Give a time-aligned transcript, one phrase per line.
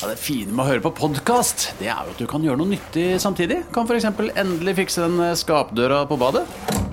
[0.00, 2.60] Ja, det fine med å høre på podkast, det er jo at du kan gjøre
[2.60, 3.64] noe nyttig samtidig.
[3.74, 4.06] Kan f.eks.
[4.38, 6.44] endelig fikse den eh, skapdøra på badet.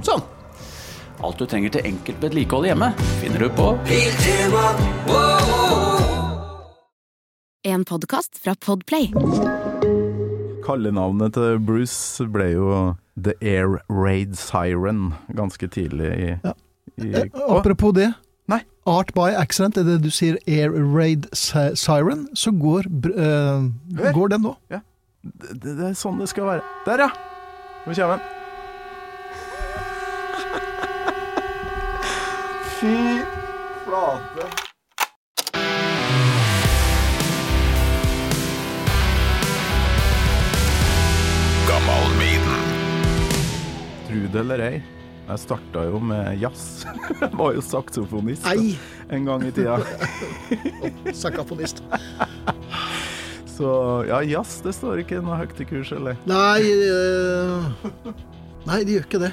[0.06, 0.24] Sånn.
[1.22, 2.90] Alt du trenger til enkelt vedlikehold hjemme,
[3.22, 3.70] finner du på
[7.66, 9.08] En podkast fra Podplay.
[10.66, 12.68] Kallenavnet til Bruce ble jo
[13.22, 16.54] The Air Raid Siren ganske tidlig i, Ja.
[17.02, 18.14] i Eh, Apropos det.
[18.52, 18.62] Nei.
[18.86, 23.62] Art by accident, er det du sier air raid siren, så går, eh,
[24.14, 24.54] går den nå.
[25.24, 26.62] det, det er sånn det skal være.
[26.86, 27.12] Der, ja!
[27.86, 28.26] Nå kommer den.
[32.78, 32.94] Fy
[33.86, 34.46] flate.
[44.06, 44.82] Trude eller ei,
[45.26, 46.86] jeg starta jo med jazz.
[47.22, 48.76] Jeg var jo saksofonist Ei.
[49.14, 49.80] en gang i tida.
[51.24, 51.82] Saksofonist.
[53.56, 53.70] Så
[54.10, 56.18] ja, jazz det står ikke noe høyt i kurs, eller?
[56.28, 56.60] Nei
[56.92, 57.70] uh,
[58.66, 59.32] Nei, de gjør ikke det.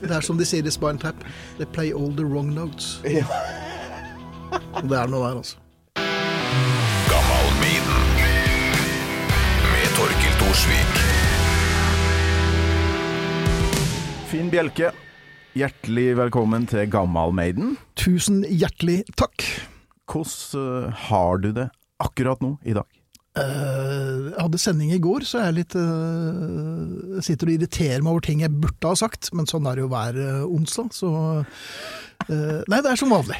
[0.00, 1.26] Det er som de sier i Spine Tap.
[1.58, 3.00] They play all the wrong notes.
[3.02, 5.58] Og det er noe der, altså.
[9.74, 10.93] Med Torkil Thorsvik.
[14.34, 14.88] Finn Bjelke,
[15.54, 17.76] hjertelig velkommen til Gammalmaiden.
[17.94, 19.44] Tusen hjertelig takk.
[20.10, 21.68] Hvordan eh, har du det
[22.02, 22.88] akkurat nå i dag?
[23.38, 28.10] Eh, jeg hadde sending i går, så jeg er litt Jeg sitter og irriterer meg
[28.10, 31.12] over ting jeg burde ha sagt, men sånn er det jo hver onsdag, så
[32.26, 33.38] Nei, det er som vanlig.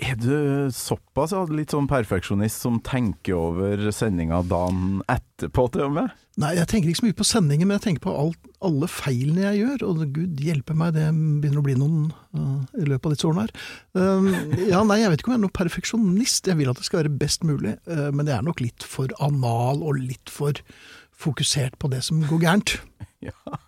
[0.00, 6.14] Er du såpass litt sånn perfeksjonist som tenker over sendinga dagen etterpå, til og med?
[6.40, 9.44] Nei, jeg tenker ikke så mye på sendingen, men jeg tenker på alt, alle feilene
[9.44, 13.14] jeg gjør, og gud hjelpe meg, det begynner å bli noen uh, i løpet av
[13.14, 13.66] disse årene her.
[13.98, 14.30] Um,
[14.70, 17.02] ja, nei, jeg vet ikke om jeg er noen perfeksjonist, jeg vil at det skal
[17.02, 20.62] være best mulig, uh, men jeg er nok litt for anal og litt for
[21.20, 22.78] fokusert på det som går gærent.
[23.20, 23.58] Ja.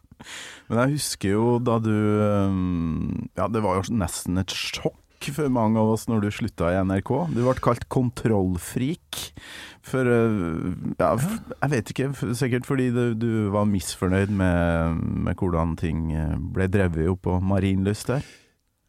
[0.70, 4.96] Men jeg husker jo da du um, Ja, det var jo nesten et sjokk
[5.30, 7.10] for mange av oss når du slutta i NRK.
[7.30, 9.20] Du ble kalt kontrollfrik.
[9.86, 15.76] For uh, ja, jeg vet ikke, sikkert fordi du, du var misfornøyd med, med hvordan
[15.78, 18.26] ting uh, ble drevet opp på Marienlyst der.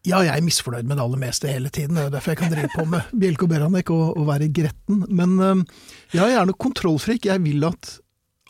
[0.04, 1.96] Ja, jeg er misfornøyd med det aller meste hele tiden.
[1.96, 5.06] Det er derfor jeg kan drive på med Bjelke og Beranek og, og være gretten.
[5.08, 5.38] Men
[6.12, 7.30] ja, jeg er nok kontrollfrik.
[7.30, 7.94] Jeg vil at,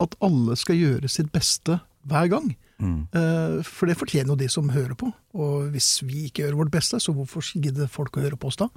[0.02, 1.78] at alle skal gjøre sitt beste
[2.10, 2.56] hver gang.
[2.82, 3.08] Mm.
[3.14, 5.12] Eh, For det fortjener jo de som hører på.
[5.38, 8.60] Og hvis vi ikke gjør vårt beste, så hvorfor gidder folk å høre på oss
[8.60, 8.70] da?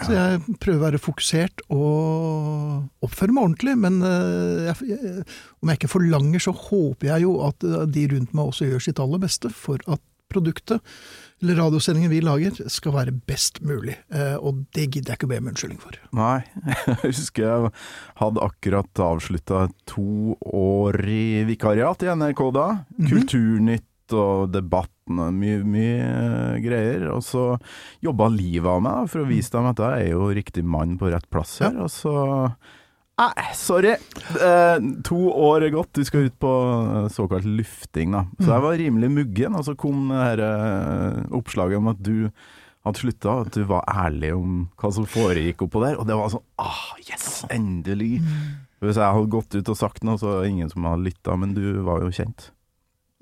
[0.00, 3.76] Så jeg prøver å være fokusert og oppføre meg ordentlig.
[3.80, 5.28] Men eh, jeg, jeg,
[5.60, 8.84] om jeg ikke forlanger, så håper jeg jo at eh, de rundt meg også gjør
[8.88, 10.02] sitt aller beste for at
[10.34, 10.80] produktet,
[11.52, 13.96] radiosendingen vi lager, skal være best mulig.
[14.10, 15.98] Eh, Og det gidder jeg ikke å be om unnskyldning for.
[16.16, 16.38] Nei,
[16.88, 17.72] jeg husker jeg
[18.22, 22.68] hadde akkurat avslutta to år i vikariat i NRK da.
[23.10, 27.06] Kulturnytt og debattene, mye, mye eh, greier.
[27.14, 27.44] Og så
[28.04, 30.96] jobba livet av meg da, for å vise dem at jeg er jo riktig mann
[31.00, 31.76] på rett plass her.
[31.84, 32.14] Og så
[33.14, 33.92] Nei, sorry.
[33.94, 34.76] Eh,
[35.06, 35.92] to år er gått.
[35.94, 38.24] Du skal ut på eh, såkalt lufting, da.
[38.40, 42.16] Så jeg var rimelig muggen, og så kom det her eh, oppslaget om at du
[42.84, 46.00] hadde slutta, at du var ærlig om hva som foregikk oppå der.
[46.00, 48.18] Og det var sånn ah, yes, endelig.
[48.82, 51.38] Hvis jeg hadde gått ut og sagt noe, så er det ingen som hadde lytta,
[51.38, 52.50] men du var jo kjent.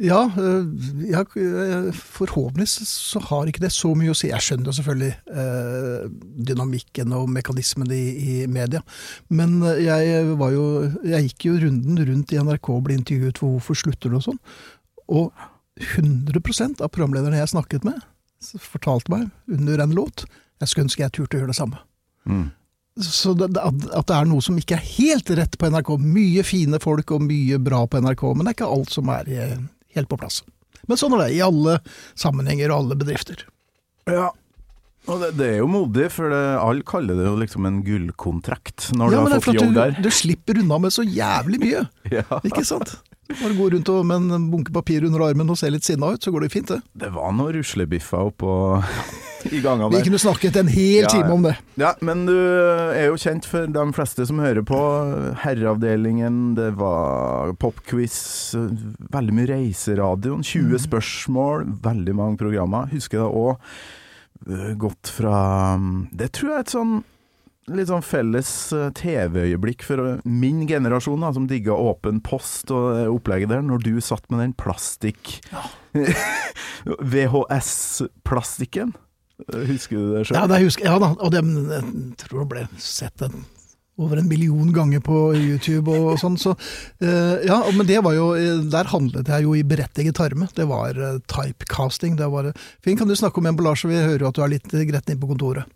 [0.03, 0.21] Ja,
[1.07, 4.33] ja, øh, forhåpentligvis så har ikke det så mye å si.
[4.33, 6.11] Jeg skjønner jo selvfølgelig øh,
[6.49, 8.83] dynamikken og mekanismen i, i media,
[9.31, 10.67] men jeg var jo
[11.07, 14.27] Jeg gikk jo runden rundt i NRK og ble intervjuet for hvorfor slutter du og
[14.27, 14.41] sånn,
[15.07, 15.31] og
[15.97, 18.03] 100 av programlederne jeg snakket med,
[18.59, 20.27] fortalte meg under en låt
[20.63, 21.81] jeg skulle ønske jeg turte å gjøre det samme.
[22.29, 22.51] Mm.
[23.03, 25.95] Så det, at, det er noe som ikke er helt rett på NRK.
[26.05, 29.31] Mye fine folk og mye bra på NRK, men det er ikke alt som er
[29.33, 29.57] eh,
[29.97, 30.43] helt på plass.
[30.91, 31.79] Men sånn er det i alle
[32.19, 33.45] sammenhenger og alle bedrifter.
[34.11, 34.31] Ja.
[35.11, 38.93] Og det, det er jo modig, for det, alle kaller det jo liksom en gullkontrakt
[38.95, 39.97] når ja, du har fått jobb der.
[39.97, 41.81] du, du slipper unna med så jævlig mye,
[42.19, 42.27] Ja.
[42.47, 42.93] ikke sant?
[43.41, 46.23] Bare gå rundt og, med en bunke papir under armen og se litt sinna ut,
[46.23, 46.81] så går det fint, det.
[47.05, 48.53] Det var noen ruslebiffer oppå
[49.49, 50.03] i Vi der.
[50.07, 51.57] kunne snakket en hel Ja, time om det.
[51.81, 54.79] Ja, men du er jo kjent for de fleste som hører på.
[55.43, 58.19] Herreavdelingen, det var popquiz,
[59.13, 62.87] veldig mye reiseradioen, 20 spørsmål, veldig mange programmer.
[62.93, 65.77] Husker jeg òg gått fra
[66.11, 66.95] Det tror jeg er et sånn
[67.71, 72.99] litt sånn felles eh, TV-øyeblikk for eh, min generasjon, da, som digga åpen post og
[73.13, 75.39] opplegget der, når du satt med den plastikk
[77.15, 78.95] VHS-plastikken.
[79.53, 80.37] Husker du det sjøl?
[80.39, 80.47] Ja,
[80.85, 81.83] ja da, og det, jeg
[82.23, 83.45] tror det ble sett en
[84.01, 86.39] over en million ganger på YouTube og sånn.
[86.41, 86.55] Så,
[87.05, 90.49] uh, ja, men det var jo eh, Der handlet jeg jo i berettiget tarme.
[90.57, 92.17] Det var uh, typecasting.
[92.19, 92.53] Det var,
[92.85, 93.91] Finn, kan du snakke om emballasje?
[93.93, 95.69] Vi hører jo at du er litt gretten inne på kontoret.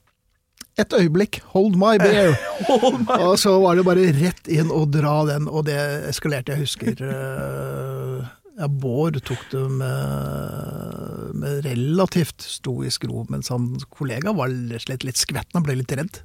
[0.77, 2.35] Et øyeblikk, hold my beer!
[3.25, 5.79] Og så var det bare rett inn og dra den, og det
[6.11, 6.53] eskalerte.
[6.53, 8.27] Jeg husker eh,
[8.61, 14.53] ja, Bård tok det med, med relativt stoisk ro, mens han kollega var
[14.85, 16.21] slett litt skvetten, han ble litt redd.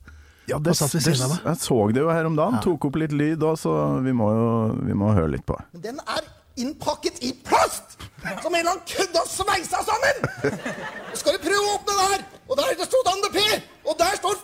[0.52, 1.48] Ja, det, satt ved det, siden av meg.
[1.48, 2.60] jeg så det jo her om dagen.
[2.60, 2.64] Ja.
[2.66, 4.48] Tok opp litt lyd òg, så vi må jo
[4.84, 5.68] vi må høre litt på det.
[5.78, 6.28] Men den er
[6.58, 7.98] innpakket i plast!
[8.44, 10.18] Som en eller annen kødd har sveisa sammen!
[11.14, 12.26] Så Skal du prøve å åpne det her?
[12.52, 13.46] Og der det stod Anne P!
[13.88, 14.36] Og der står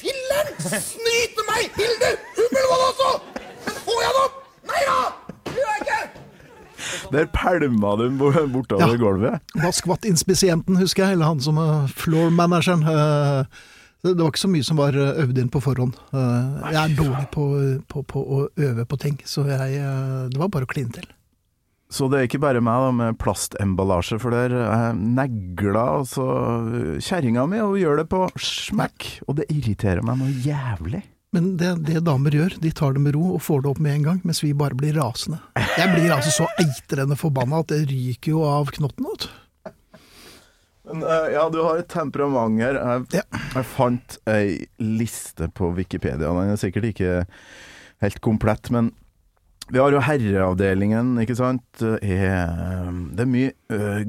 [0.00, 0.54] filleren!
[0.64, 1.68] Snyter meg!
[1.78, 3.10] Hilde Hummelvold også!
[3.66, 4.40] Men får jeg det opp?
[4.70, 4.98] Nei da!
[5.50, 6.00] Det gjør jeg ikke!
[7.10, 8.96] Der pælma bo- bortover Ja.
[8.98, 9.52] gulvet.
[9.60, 12.82] Da skvatt inspisienten, husker jeg, eller han som er floor-manageren.
[12.88, 13.44] Eh,
[14.02, 15.92] Det var ikke så mye som var eh, øvd inn på forhånd.
[16.16, 17.44] Eh, Jeg er dårlig på,
[17.90, 21.04] på, på å øve på ting, så jeg, eh, det var bare å kline til.
[21.90, 26.26] Så det er ikke bare meg da med plastemballasje, for der er negla altså
[27.02, 29.08] kjerringa mi, og hun gjør det på smekk.
[29.26, 31.00] Og det irriterer meg noe jævlig.
[31.34, 33.96] Men det, det damer gjør, de tar det med ro og får det opp med
[33.98, 35.38] en gang, mens vi bare blir rasende.
[35.78, 39.06] Jeg blir altså så eitrende forbanna at det ryker jo av knotten.
[39.10, 39.28] Ut.
[40.90, 42.78] Men eh, ja, du har et temperament her.
[42.80, 43.26] Jeg, Ja.
[43.54, 46.30] jeg fant ei liste på Wikipedia.
[46.34, 47.12] Den er sikkert ikke
[48.02, 48.90] helt komplett, men
[49.70, 51.66] vi har jo herreavdelingen, ikke sant.
[51.78, 52.90] Det er,
[53.24, 54.02] er mye eh,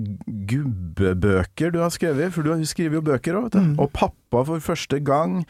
[0.50, 3.82] gubbebøker du har skrevet, for du skriver jo bøker òg, vet du.
[3.82, 5.46] Og pappa for første gang.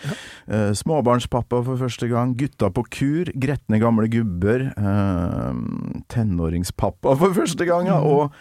[0.47, 2.35] eh, småbarnspappa for første gang.
[2.37, 3.31] Gutta på kur.
[3.39, 4.73] Gretne gamle gubber.
[4.77, 5.53] uh,
[6.11, 7.99] tenåringspappa for første gang, ja.
[8.01, 8.31] Og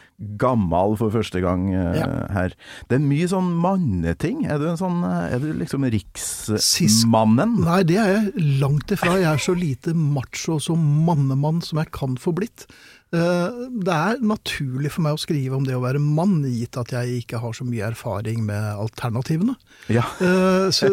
[0.40, 2.26] gammal for første gang Ja.
[2.32, 2.52] her.
[2.88, 4.46] Det er mye sånn manneting.
[4.46, 5.84] Er du en sånn Er du liksom
[6.14, 7.60] Sist- riksmannen?
[7.64, 9.16] Nei, det er jeg langt ifra.
[9.20, 12.66] Jeg er så lite macho som mannemann som jeg kan få blitt.
[13.12, 13.48] Eh,
[13.82, 17.24] Det er naturlig for meg å skrive om det å være mann, gitt at jeg
[17.24, 19.56] ikke har så mye erfaring med alternativene.
[19.90, 20.04] Ja.
[20.22, 20.86] Eh, Så,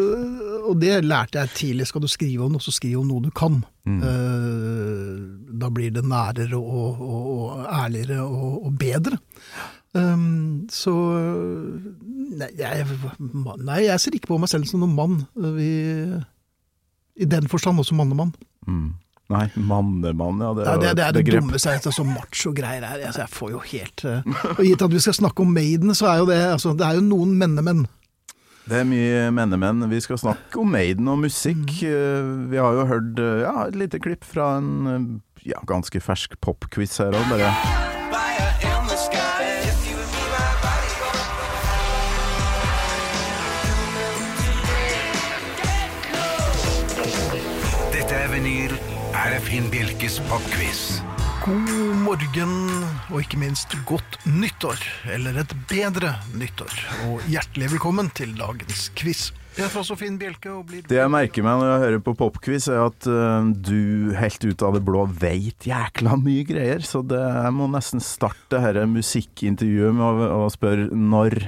[0.66, 1.86] og det lærte jeg tidlig.
[1.86, 3.62] Skal du skrive om noe, så skriv om noe du kan.
[3.86, 4.00] Mm.
[5.58, 9.18] Da blir det nærere og, og, og ærligere og, og bedre.
[9.96, 10.92] Um, så
[12.38, 12.84] nei jeg,
[13.64, 15.14] nei, jeg ser ikke på meg selv som noen mann.
[15.56, 15.70] Vi,
[17.18, 18.34] I den forstand også mannemann.
[18.68, 18.90] Mm.
[19.28, 20.54] Nei, mannemann, ja.
[20.56, 23.02] Det Nei, er det, det er et det dummeste jeg vet, så macho-greier her.
[23.10, 26.08] Altså, jeg får jo helt eh, Og gitt at vi skal snakke om Maiden, så
[26.08, 27.84] er jo det altså, Det er jo noen mennemenn.
[28.68, 29.84] Det er mye mennemenn.
[29.88, 31.66] Vi skal snakke om Maiden og musikk.
[31.80, 31.92] Mm.
[31.92, 36.36] Eh, Vi har jo hørt eh, ja, et lite klipp fra en ja, ganske fersk
[36.44, 37.87] popquiz her òg, bare.
[49.44, 50.98] Finn Bjelkes popquiz.
[51.44, 51.68] God
[52.02, 52.54] morgen,
[53.12, 54.80] og ikke minst godt nyttår.
[55.14, 56.74] Eller et bedre nyttår.
[57.06, 59.28] Og hjertelig velkommen til dagens quiz.
[59.58, 64.14] Jeg blir Det jeg merker meg når jeg hører på popquiz, er at uh, du
[64.18, 66.82] helt ut av det blå veit jækla mye greier.
[66.86, 71.40] Så det, jeg må nesten starte dette musikkintervjuet med å, å spørre når,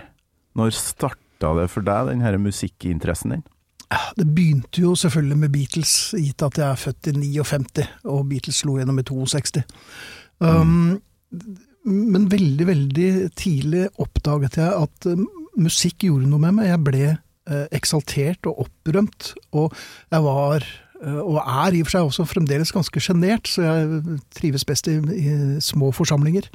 [0.58, 3.46] når starta det for deg, den her musikkinteressen din?
[3.90, 8.60] Det begynte jo selvfølgelig med Beatles, gitt at jeg er født i 59, og Beatles
[8.62, 9.64] slo gjennom i 62.
[10.40, 11.00] Um,
[11.84, 13.10] Men veldig, veldig
[13.40, 15.24] tidlig oppdaget jeg at um,
[15.58, 16.68] musikk gjorde noe med meg.
[16.68, 19.74] Jeg ble uh, eksaltert og opprømt, og
[20.12, 20.66] jeg var
[21.00, 24.90] eh, og er i og for seg også fremdeles ganske sjenert, så jeg trives best
[24.92, 25.32] i, i
[25.64, 26.50] små forsamlinger.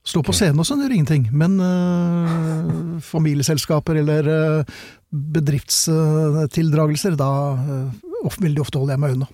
[0.00, 4.64] Stå på scenen og sånn gjør ingenting, men uh, familieselskaper eller uh,
[5.10, 7.28] bedriftstildragelser, da
[7.58, 7.92] uh,
[8.24, 9.28] of, veldig ofte holder jeg meg unna.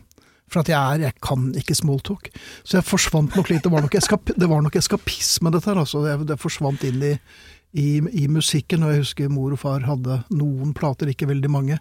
[0.50, 2.28] For at jeg er, jeg kan ikke smalltalk.
[2.62, 3.64] Så jeg forsvant nok litt.
[3.64, 5.80] Det var nok, eskap, det var nok eskapisme, dette her.
[5.82, 6.04] Altså.
[6.04, 7.14] Det, det forsvant inn i,
[7.74, 7.88] i,
[8.22, 8.86] i musikken.
[8.86, 11.80] Og jeg husker mor og far hadde noen plater, ikke veldig mange.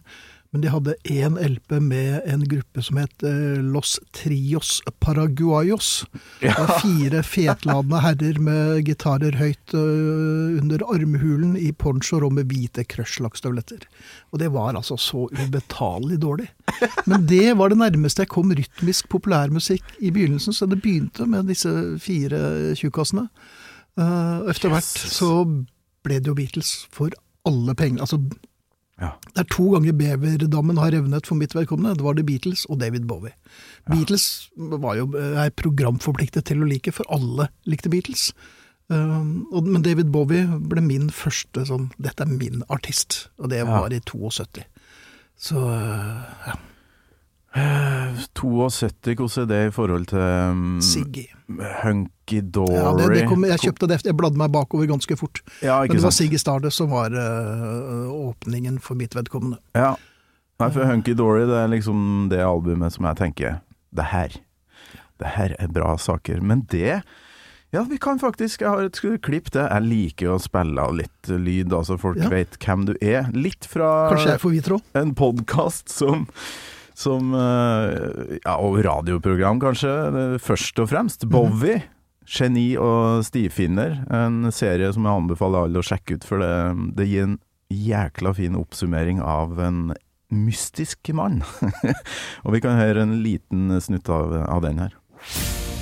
[0.53, 6.05] Men de hadde én LP med en gruppe som het eh, Los Trios Paraguayos.
[6.39, 12.47] Det var fire fetladende herrer med gitarer høyt øh, under armhulen i ponchoer og med
[12.51, 13.83] hvite crush-lakkstøvletter.
[14.31, 16.49] Og det var altså så ubetalelig dårlig.
[17.05, 21.51] Men det var det nærmeste jeg kom rytmisk populærmusikk i begynnelsen, så det begynte med
[21.51, 21.71] disse
[22.03, 23.27] fire tjukkasene.
[23.99, 25.31] Eh, etter hvert så
[26.05, 27.15] ble det jo Beatles for
[27.47, 28.03] alle penger.
[28.05, 28.19] Altså,
[29.01, 29.09] Ja.
[29.35, 31.97] det er to ganger beverdammen har revnet for mitt vedkommende.
[31.99, 33.33] Det var The Beatles og David Bowie.
[33.91, 38.29] Beatles var jo, er programforpliktet til å like, for alle likte Beatles.
[38.87, 43.63] Um, og, men David Bowie ble min første sånn Dette er min artist, og det
[43.65, 44.63] var i 72.
[45.35, 45.59] Så
[46.45, 46.57] ja.
[48.35, 51.25] 72, hvordan er det i forhold til um, Siggy.
[51.81, 52.75] Hunky Dory?
[52.75, 55.41] Ja, det, det kom, jeg kjøpte det, jeg bladde meg bakover ganske fort.
[55.61, 56.23] Ja, Men det det var sant?
[56.23, 59.59] Siggy Stardust som var uh, åpningen for mitt vedkommende.
[59.77, 59.93] Ja.
[60.61, 63.57] Nei, for Hunky Dory det er liksom det albumet som jeg tenker
[63.95, 64.37] Det her.
[65.19, 66.39] Det her er bra saker.
[66.41, 67.01] Men det
[67.75, 69.67] Ja, vi kan faktisk Jeg har et klipp til.
[69.67, 72.29] Jeg liker å spille av litt lyd, altså folk Ja.
[72.31, 73.27] vet hvem du er.
[73.35, 74.09] Litt fra
[74.95, 76.27] en podkast som
[76.95, 81.27] som eh, Ja, og radioprogram, kanskje, først og fremst.
[81.27, 81.83] Bowie.
[82.25, 83.99] Geni og stifinner.
[84.13, 86.53] En serie som jeg anbefaler alle å sjekke ut, for det,
[86.97, 87.37] det gir en
[87.73, 89.93] jækla fin oppsummering av en
[90.33, 91.43] mystisk mann.
[92.45, 94.95] og vi kan høre en liten snutt av, av den her.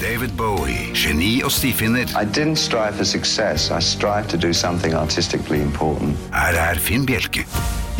[0.03, 2.09] David Bowie, geni og stifinner.
[2.19, 3.69] I didn't strive for success.
[3.71, 6.17] I strived to do something artistically important.
[6.33, 7.45] Her er Finn Bjelke.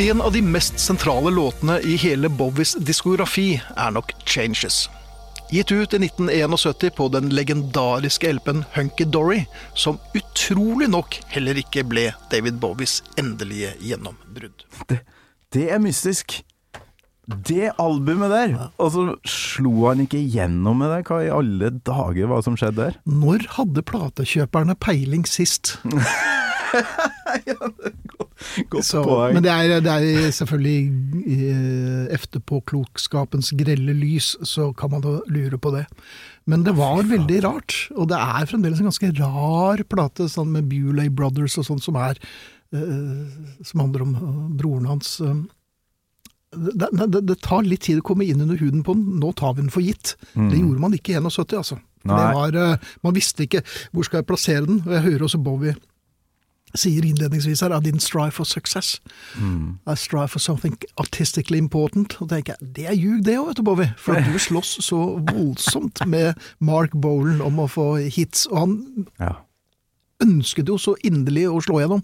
[0.03, 4.89] En av de mest sentrale låtene i hele Bowies diskografi er nok 'Changes'.
[5.53, 9.43] Gitt ut i 1971 på den legendariske LP-en Hunky Dory,
[9.77, 14.65] som utrolig nok heller ikke ble David Bowies endelige gjennombrudd.
[14.89, 15.03] Det,
[15.53, 16.39] det er mystisk.
[17.29, 18.55] Det albumet der!
[18.81, 21.03] Og så slo han ikke igjennom med det.
[21.11, 22.97] Hva i alle dager var det som skjedde der?
[23.05, 25.75] Når hadde platekjøperne peiling sist?
[28.71, 29.35] Godt Så, poeng.
[29.37, 30.79] men det er, det er selvfølgelig
[31.23, 35.85] eh, efterpåklokskapens grelle lys, så kan man da lure på det.
[36.49, 40.67] Men det var veldig rart, og det er fremdeles en ganske rar plate sånn med
[40.71, 42.19] Bewlay Brothers og sånn, som er
[42.75, 43.23] eh,
[43.63, 45.15] Som handler om eh, broren hans.
[46.53, 49.15] Det, det, det tar litt tid å komme inn under huden på den.
[49.23, 50.15] Nå tar vi den for gitt.
[50.35, 51.79] Det gjorde man ikke i 71, altså.
[52.03, 52.57] Det var,
[52.99, 53.61] man visste ikke
[53.95, 55.71] hvor skal jeg plassere den, og jeg hører også Bowie
[56.75, 58.99] sier innledningsvis her I didn't strive for success.
[59.87, 62.15] I strive for something artistically important.
[62.21, 63.93] Og tenker jeg, Det er ljug, det òg, vet du, Bowie.
[63.97, 65.01] For at du slåss så
[65.31, 68.45] voldsomt med Mark Bolan om å få hits.
[68.47, 69.33] Og han Ja.
[70.21, 72.03] ønsket jo så inderlig å slå gjennom.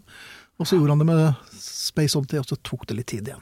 [0.60, 3.42] Og så gjorde han det med Space Oddity, og så tok det litt tid igjen.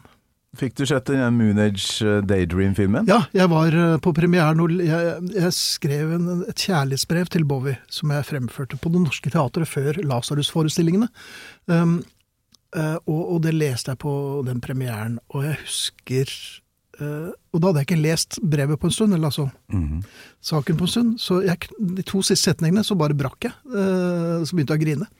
[0.55, 3.07] Fikk du sett den Moonage Age Daydream-filmen?
[3.09, 7.75] Ja, jeg var eh, på premieren og jeg, jeg skrev en, et kjærlighetsbrev til Bowie,
[7.91, 11.09] som jeg fremførte på Det Norske Teatret før Lasarus-forestillingene.
[11.67, 11.99] Um,
[12.73, 14.13] eh, og, og det leste jeg på
[14.47, 16.31] den premieren, og jeg husker
[17.01, 19.49] uh, Og da hadde jeg ikke lest brevet på en stund, eller altså
[20.41, 23.57] saken på en stund, så jeg, de to siste setningene så bare brakk jeg.
[23.67, 25.11] Uh, så begynte jeg å grine.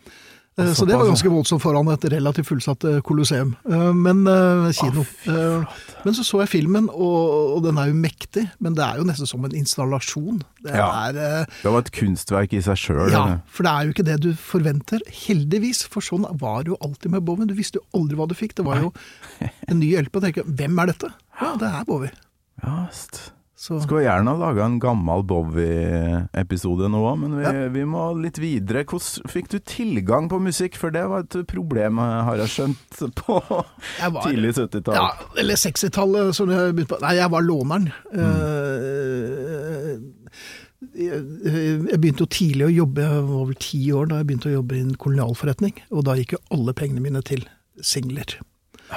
[0.57, 3.51] Eh, Så det var ganske voldsomt foran et relativt fullsatt kolosseum.
[3.69, 5.03] Eh, Men eh, kino.
[5.29, 5.65] Eh,
[6.03, 8.47] Men så så jeg filmen, og, den er jo mektig.
[8.59, 10.41] Men det er jo nesten som en installasjon.
[10.63, 10.87] Det Ja.
[11.09, 13.11] er Det var et kunstverk i seg sjøl.
[13.11, 14.99] Ja, for det er jo ikke det du forventer.
[15.07, 17.45] Heldigvis, for sånn var det jo alltid med Bowie.
[17.45, 18.55] Du visste jo aldri hva du fikk.
[18.55, 18.93] Det var jo
[19.67, 21.13] en ny hjelp å tenke hvem er dette?
[21.41, 22.09] Ja, det er Bowie.
[22.63, 27.63] Ja, st- Så Skulle gjerne ha laga en gammel Bowie-episode nå òg, men vi, Ja.
[27.73, 28.83] vi må litt videre.
[28.85, 30.75] Hvordan fikk du tilgang på musikk?
[30.77, 33.65] For det var et problem, har jeg skjønt, på var-
[34.27, 34.93] tidlig 70-tall.
[34.93, 35.09] Ja,
[35.41, 37.01] eller 60-tallet, som jeg begynte på.
[37.01, 37.89] Nei, jeg var låneren.
[38.13, 38.27] Mm.
[40.93, 41.25] jeg,
[41.89, 44.55] jeg begynte jo tidlig å jobbe, jeg var over ti år da jeg begynte å
[44.59, 45.73] jobbe i en kolonialforretning.
[45.97, 47.41] Og da gikk jo alle pengene mine til
[47.81, 48.37] singler.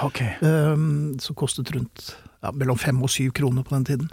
[0.05, 0.37] Okay.
[0.45, 0.77] eh,
[1.25, 2.13] som kostet rundt
[2.45, 4.11] ja, mellom fem og syv kroner på den tiden.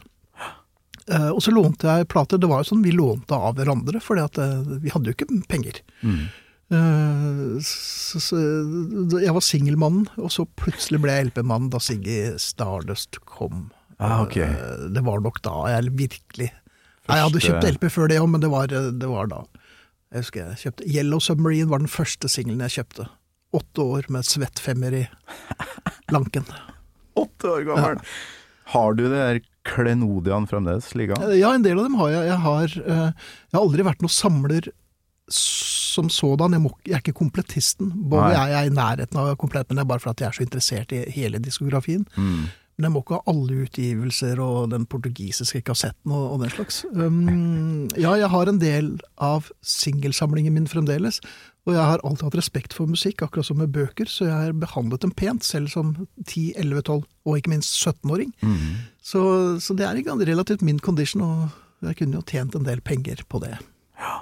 [1.07, 2.41] Eh, og så lånte jeg plater.
[2.41, 5.81] Det var jo sånn vi lånte av hverandre, for vi hadde jo ikke penger.
[6.01, 6.27] Mm.
[7.63, 8.37] så, så,
[9.23, 13.69] jeg var singelmannen, og så plutselig ble jeg LP-mannen da Siggy Stardust kom.
[13.97, 14.37] Ah, ok.
[14.43, 16.51] Eh, det var nok da jeg virkelig
[17.07, 17.15] Første...
[17.15, 19.37] Jeg hadde kjøpt LP før det òg, men det var, det var da.
[20.11, 23.05] Jeg husker jeg kjøpte Yellow Submarine var den første singelen jeg kjøpte.
[23.55, 25.05] Åtte år med svett femmer i
[26.15, 26.43] lanken.
[27.15, 28.01] Åtte år gammel!
[28.73, 31.36] Har du det der klenodiene fremdeles liggende?
[31.38, 32.27] Ja, en del av dem har jeg.
[32.31, 34.69] Jeg har, eh, jeg har aldri vært noen samler
[35.33, 36.55] som sådan.
[36.55, 37.91] Jeg, må, jeg er ikke komplettisten.
[38.12, 40.39] Både jeg, jeg er i nærheten av komplett, men det er bare fordi jeg er
[40.39, 42.07] så interessert i hele diskografien.
[42.15, 42.47] Mm.
[42.77, 46.83] Men jeg må ikke ha alle utgivelser og den portugisiske kassetten og, og den slags.
[46.93, 51.17] Um, ja, jeg har en del av singelsamlingen min fremdeles,
[51.65, 54.53] og jeg har alltid hatt respekt for musikk, akkurat som med bøker, så jeg har
[54.62, 55.95] behandlet dem pent, selv som
[56.27, 58.29] 10, 11, 12 og ikke minst 17-åring.
[59.07, 59.21] Så,
[59.63, 63.23] så det er en relativt min condition, og jeg kunne jo tjent en del penger
[63.31, 63.55] på det.
[64.01, 64.17] Ja.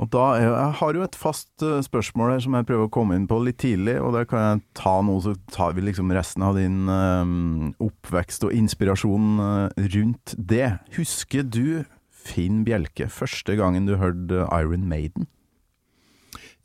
[0.00, 2.92] Og da er, Jeg har jo et fast eh, spørsmål her som jeg prøver å
[2.92, 6.12] komme inn på litt tidlig, og der kan jeg ta noe, så tar vi liksom
[6.16, 10.72] resten av din um, oppvekst og inspirasjon eh, rundt det.
[10.96, 15.28] Husker du Finn Bjelke første gangen du hørte Iron Maiden?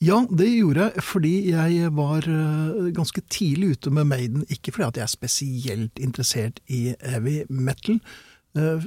[0.04, 4.46] Ja, det gjorde jeg fordi jeg var eh, ganske tidlig ute med Maiden.
[4.52, 8.02] Ikke fordi at jeg er spesielt interessert i heavy metal.
[8.58, 8.84] Eh,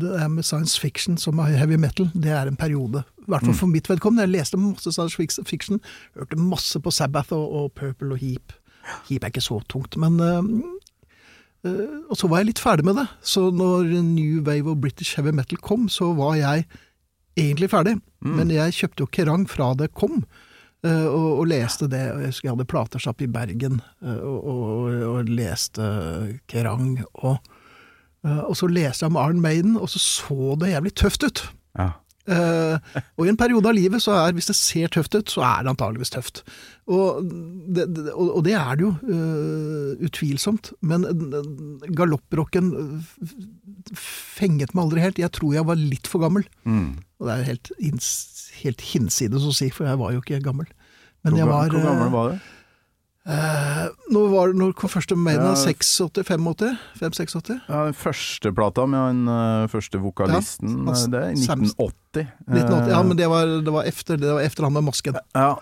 [0.00, 3.04] Det er med science fiction som er heavy metal, det er en periode.
[3.20, 4.26] I hvert fall for mitt vedkommende.
[4.26, 5.80] Jeg leste masse science fiction,
[6.18, 8.52] hørte masse på Sabbath og, og Purple og Heap.
[9.08, 10.42] Heap er ikke så tungt, men eh,
[12.10, 13.06] Og så var jeg litt ferdig med det.
[13.22, 16.66] Så når New Wave of British Heavy Metal kom, så var jeg
[17.40, 17.96] egentlig ferdig.
[18.20, 20.22] Men jeg kjøpte jo Kerrang fra det kom.
[20.84, 22.00] eh, og, og leste det.
[22.08, 25.88] Jeg husker jeg hadde platesjapp i Bergen eh, og, og, og leste
[26.48, 27.00] Kerrang.
[27.20, 27.36] Og,
[28.24, 31.42] eh, og så leste jeg om Arn Maiden, og så så det jævlig tøft ut.
[31.78, 31.90] Ja.
[32.30, 35.42] Eh, og i en periode av livet så er hvis det ser tøft ut, så
[35.46, 36.42] er det antageligvis tøft.
[36.90, 40.72] Og det, det, og, og det er det jo, uh, utvilsomt.
[40.82, 41.44] Men uh,
[41.94, 42.72] galopprocken
[43.94, 45.22] fenget meg aldri helt.
[45.22, 46.46] Jeg tror jeg var litt for gammel.
[46.64, 46.98] Mm.
[47.20, 47.72] Og det er helt,
[48.62, 50.70] helt hinsides å si, for jeg var jo ikke gammel.
[51.22, 52.50] Men Hvor, jeg var hvor gammel var du?
[53.30, 55.44] Eh, Når var når kom første Maiden?
[55.46, 55.54] Ja.
[55.54, 56.24] 86?
[56.26, 56.76] 85?
[57.00, 57.60] 5-86?
[57.68, 62.26] Ja, den første plata med den eh, første vokalisten, Ja, altså, det er i 1980.
[62.50, 65.14] 1980, ja, Eh, men det var, det var, efter, det var efter han med masken.
[65.34, 65.54] ja,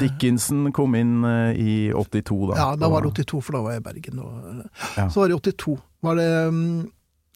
[0.00, 1.18] Dickinson kom inn
[1.58, 2.54] i 82, da.
[2.60, 4.22] Ja, da var det 82, for da var jeg i Bergen.
[4.22, 4.62] Og,
[4.96, 5.08] Ja.
[5.10, 5.76] Så var det 82.
[6.02, 6.62] Var det um,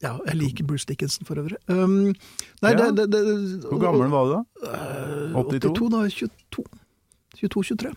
[0.02, 1.58] Ja, jeg liker Bruce Dickinson for øvrig.
[1.68, 2.14] Um,
[2.62, 2.90] nei, Ja.
[2.90, 4.40] det, det, det, Hvor gammel var du da?
[4.70, 5.74] Eh, 82?
[5.74, 6.06] 82, da.
[6.08, 6.64] 22.
[7.42, 7.92] 22-23.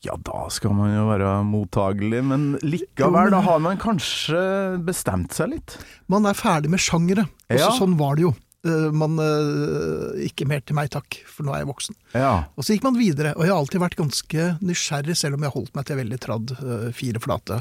[0.00, 4.38] Ja, da skal man jo være mottagelig, men likevel, da har man kanskje
[4.86, 5.74] bestemt seg litt.
[6.08, 7.26] Man er ferdig med sjangere.
[7.50, 7.74] Altså, Ja.
[7.76, 8.30] Sånn var det jo.
[8.64, 11.96] Eh, man eh, Ikke mer til meg, takk, for nå er jeg voksen.
[12.16, 12.32] Ja.
[12.56, 15.54] Og så gikk man videre, og jeg har alltid vært ganske nysgjerrig, selv om jeg
[15.54, 17.60] holdt meg til veldig tradd eh, fire flate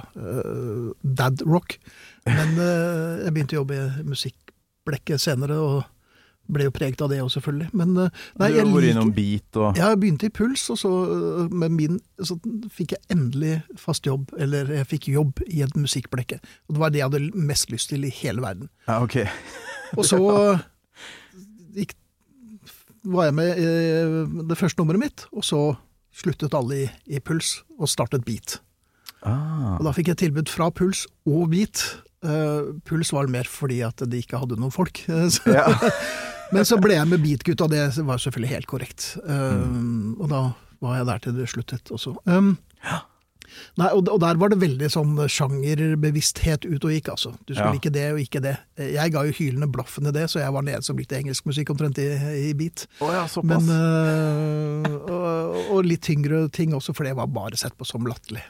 [1.03, 1.75] dad rock.
[2.29, 5.83] Men jeg begynte å jobbe i musikkblekket senere, og
[6.49, 7.69] ble jo preget av det òg, selvfølgelig.
[7.77, 10.91] Men eh, nei, du liker innom beat og Ja, jeg begynte i Puls, og så,
[11.51, 12.39] med min, så
[12.73, 16.41] fikk jeg endelig fast jobb, eller jeg fikk jobb i et musikkblekke.
[16.67, 18.71] Og det var det jeg hadde mest lyst til i hele verden.
[18.89, 19.21] Ja, ok.
[19.97, 20.21] Og så
[21.77, 21.95] gikk,
[23.09, 23.69] var jeg med i
[24.49, 25.61] det første nummeret mitt, og så
[26.19, 28.59] sluttet alle i, i Puls og startet Beat.
[29.23, 29.77] Ah.
[29.77, 31.83] Og da fikk jeg tilbud fra Puls og Beat.
[32.19, 35.03] Uh, Puls var mer fordi at de ikke hadde noen folk.
[35.07, 35.67] Ja.
[36.51, 39.11] Men så ble jeg med Beat-gutta, det var selvfølgelig helt korrekt.
[39.23, 40.15] Um, Mm.
[40.21, 40.41] Og da
[40.81, 42.15] var jeg der til det sluttet også.
[42.25, 42.55] Um,
[43.79, 47.31] Nei, og, og der var det veldig sånn sjangerbevissthet ut og gikk, altså.
[47.47, 47.79] Du skulle Ja.
[47.79, 48.53] ikke det og ikke det.
[48.77, 51.71] Jeg ga jo hylende blaffen i det, så jeg var nede som likte engelsk musikk
[51.73, 52.05] omtrent i,
[52.49, 52.85] i beat.
[53.01, 53.25] Oh ja.
[53.43, 58.05] Men, øh, og, og litt tyngre ting også, for det var bare sett på som
[58.05, 58.43] latterlig.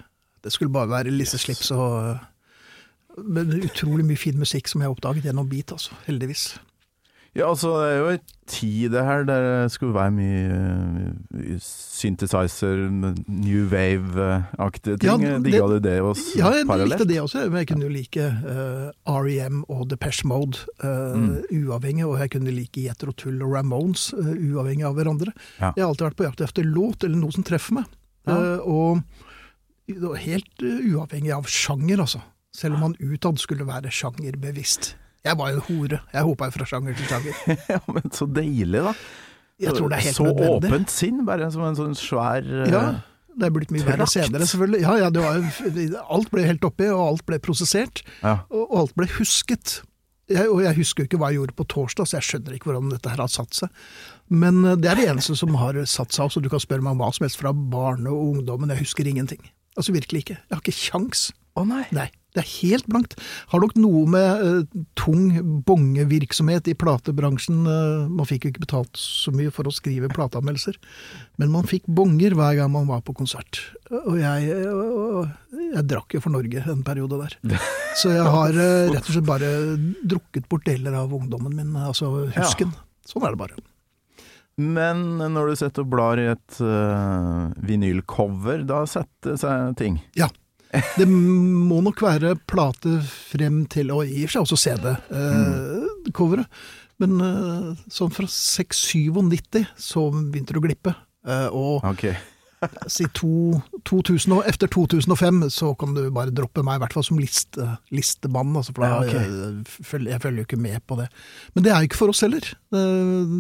[0.44, 2.20] Det skulle bare være Lisse Slips og
[3.20, 5.96] men utrolig mye fin musikk som jeg har oppdaget gjennom beat, altså.
[6.06, 6.54] Heldigvis.
[7.38, 10.56] Ja, altså, det er jo en tid det her der det skulle være mye
[11.38, 12.80] eh, synthesizer,
[13.30, 15.22] New Wave-aktige ting.
[15.24, 16.90] Ja, det- Digga du det hos Ja, jeg parallelt?
[17.00, 18.90] likte det også, men jeg kunne jo like uh,
[19.22, 19.64] R.E.M.
[19.70, 24.86] og Depeche Mode øh, uavhengig, og jeg kunne like Jethro Tull og Ramones øh, uavhengig
[24.86, 25.32] av hverandre.
[25.62, 25.72] Ja.
[25.76, 27.86] Jeg har alltid vært på jakt etter låt, eller noe som treffer meg.
[28.28, 28.40] Ja.
[28.56, 29.04] Eh, og
[30.18, 32.22] helt uavhengig av sjanger, altså.
[32.56, 34.96] Selv om man utad skulle være sjangerbevisst.
[35.28, 36.00] Jeg var jo hore.
[36.14, 37.40] Jeg hopa jo fra sjanger til sjanger.
[37.74, 38.94] ja, men så deilig, da.
[39.60, 40.70] Jeg tror det er helt så nødvendig.
[40.72, 42.84] åpent sinn, bare som en sånn svær eh, Ja,
[43.40, 44.80] det er blitt mye verre senere, selvfølgelig.
[44.86, 48.02] Ja, ja, det var, jo- alt ble helt oppi, og alt ble prosessert.
[48.24, 48.38] ja.
[48.56, 49.82] Og alt ble husket.
[50.30, 52.70] Jeg, og jeg husker jo ikke hva jeg gjorde på torsdag, så jeg skjønner ikke
[52.70, 53.72] hvordan dette her har satt seg.
[54.30, 56.30] Men eh, det er det eneste som har satt seg.
[56.30, 59.10] Altså, du kan spørre meg om hva som helst fra barne- og ungdommen, jeg husker
[59.10, 59.42] ingenting.
[59.76, 60.38] Altså virkelig ikke.
[60.40, 61.28] Jeg har ikke kjangs.
[61.60, 61.84] Å nei.
[61.96, 63.16] Nei, det er helt blankt.
[63.50, 65.32] Har nok noe med uh, tung
[65.66, 70.78] bongevirksomhet i platebransjen uh, Man fikk jo ikke betalt så mye for å skrive plateanmeldelser,
[71.42, 73.64] men man fikk bonger hver gang man var på konsert.
[74.04, 77.40] Og jeg, uh, jeg drakk jo for Norge en periode der.
[78.00, 79.50] Så jeg har rett og slett bare
[80.06, 82.76] drukket bort deler av ungdommen min, altså husken.
[83.10, 83.58] Sånn er det bare.
[84.60, 86.60] Men når du setter og blar i et
[87.66, 89.98] vinylcover, da setter seg ting.
[90.20, 90.30] Ja.
[90.70, 96.60] Det må nok være plate frem til, og i og for seg også CD-coveret.
[97.00, 100.94] Men eh, sånn fra 697 så begynte det å glippe.
[101.26, 102.10] Eh, og Ok.
[102.94, 107.06] si to, 2000, og efter 2005 så kan du bare droppe meg, i hvert fall
[107.08, 108.52] som liste, listemann.
[108.60, 109.26] Altså, for da, Ja, okay.
[109.30, 111.08] jeg, følger, jeg følger jo ikke med på det.
[111.56, 112.46] Men det er jo ikke for oss heller.
[112.74, 112.86] Det,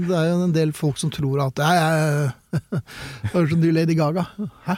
[0.07, 2.31] det er jo en del folk som tror at jeg er
[3.29, 4.23] Høres ut som du Lady Gaga.
[4.65, 4.75] Hæ?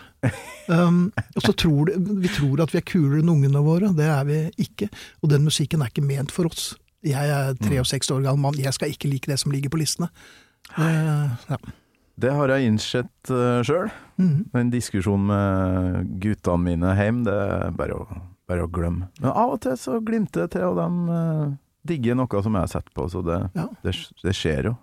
[0.67, 3.93] Um, og så tror de, Vi tror at vi er kulere enn ungene våre.
[3.95, 4.89] Det er vi ikke.
[5.23, 6.73] Og den musikken er ikke ment for oss.
[7.07, 10.11] Jeg er 63 år gammel mann, jeg skal ikke like det som ligger på listene.
[10.77, 11.57] Uh, ja.
[12.21, 13.89] Det har jeg innsett uh, sjøl.
[14.21, 14.45] Mm.
[14.53, 18.05] Den diskusjonen med guttene mine hjemme, det er bare å,
[18.49, 19.07] bare å glemme.
[19.21, 21.53] Men av og til så glimter det til, og de uh,
[21.89, 23.67] digger noe som jeg har sett på, så det, Ja.
[23.85, 24.75] det, det skjer jo.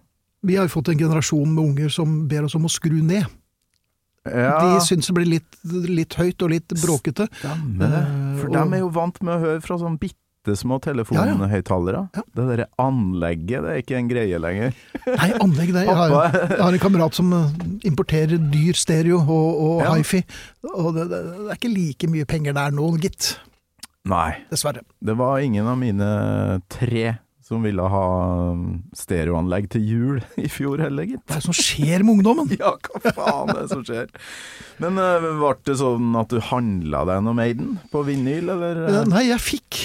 [0.47, 3.27] Vi har jo fått en generasjon med unger som ber oss om å skru ned.
[4.29, 5.57] Ja, De syns det blir litt,
[5.89, 7.29] litt høyt og litt bråkete.
[7.41, 7.95] stemmer
[8.41, 10.19] For uh, og- de er jo vant med å høre fra sånn bitte
[10.57, 12.01] små telefonhøyttalere.
[12.17, 12.23] Ja.
[12.39, 14.73] Det derre anlegget, det er ikke en greie lenger.
[15.19, 15.85] Nei, anlegg det.
[15.89, 16.17] Jeg har,
[16.55, 17.53] jeg har en kamerat som eh,
[17.91, 19.93] importerer dyr stereo og, og Ja.
[19.99, 20.23] hifi.
[20.73, 23.35] Og det, det, det er ikke like mye penger der nå, gitt.
[24.09, 24.87] Nei, Dessverre.
[25.05, 26.07] det var ingen av mine
[26.73, 28.01] tre som ville ha
[28.53, 31.23] um, stereoanlegg til jul i fjor heller, gitt.
[31.25, 32.51] Hva er det som skjer med ungdommen?
[32.61, 34.11] Ja, hva faen er det som skjer?
[34.85, 38.83] Men uh, ble det sånn at du handla deg noe Maiden på vinyl, eller?
[38.91, 39.81] Eh, Nei, jeg fikk.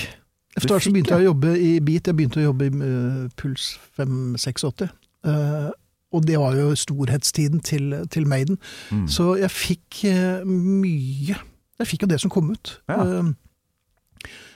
[0.57, 2.07] Etter hvert så begynte jeg å jobbe i Beat.
[2.11, 4.85] Jeg begynte å jobbe i uh, Puls 586.
[5.25, 5.71] Uh,
[6.13, 8.59] og det var jo storhetstiden til, til Maiden.
[8.93, 9.07] Mm.
[9.09, 11.39] Så jeg fikk eh, mye.
[11.81, 12.75] Jeg fikk jo det som kom ut.
[12.85, 12.99] Ja.
[13.01, 13.31] Eh,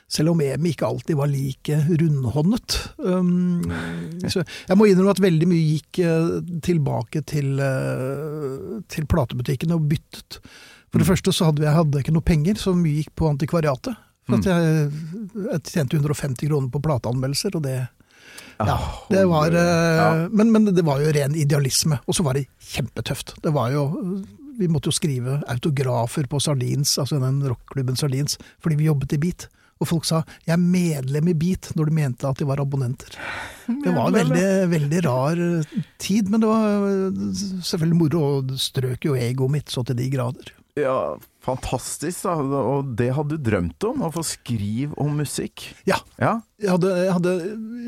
[0.08, 2.78] selv om EMI ikke alltid var like rundhåndet.
[3.02, 3.66] Um,
[4.22, 6.30] jeg må innrømme at veldig mye gikk eh,
[6.64, 10.38] tilbake til, eh, til platebutikken og byttet.
[10.94, 11.12] For det Mm.
[11.12, 13.98] første så hadde jeg hadde ikke noe penger, så mye gikk på antikvariatet.
[14.28, 14.40] For Mm.
[14.40, 14.92] at jeg,
[15.52, 17.78] jeg tjente 150 kroner på plateanmeldelser, og det
[18.58, 22.00] ja, Ah, det var eh, men, men det var jo ren idealisme.
[22.10, 23.36] Og så var det kjempetøft.
[23.44, 23.84] Det var jo
[24.58, 29.20] Vi måtte jo skrive autografer på Sardins, altså den rockklubben Sardins, fordi vi jobbet i
[29.22, 29.46] Beat.
[29.80, 33.14] Og folk sa 'jeg er medlem i Beat', når de mente at de var abonnenter.
[33.68, 37.12] Det var en veldig, veldig rar eh, tid, men det var eh,
[37.62, 40.50] selvfølgelig moro, og strøk jo egoet mitt så til de grader.
[40.76, 41.16] Ja,
[41.48, 42.36] fantastisk, da.
[42.60, 45.70] Og det hadde du drømt om, å få skrive om musikk.
[45.90, 47.34] Ja, Ja, jeg, hadde, jeg, hadde,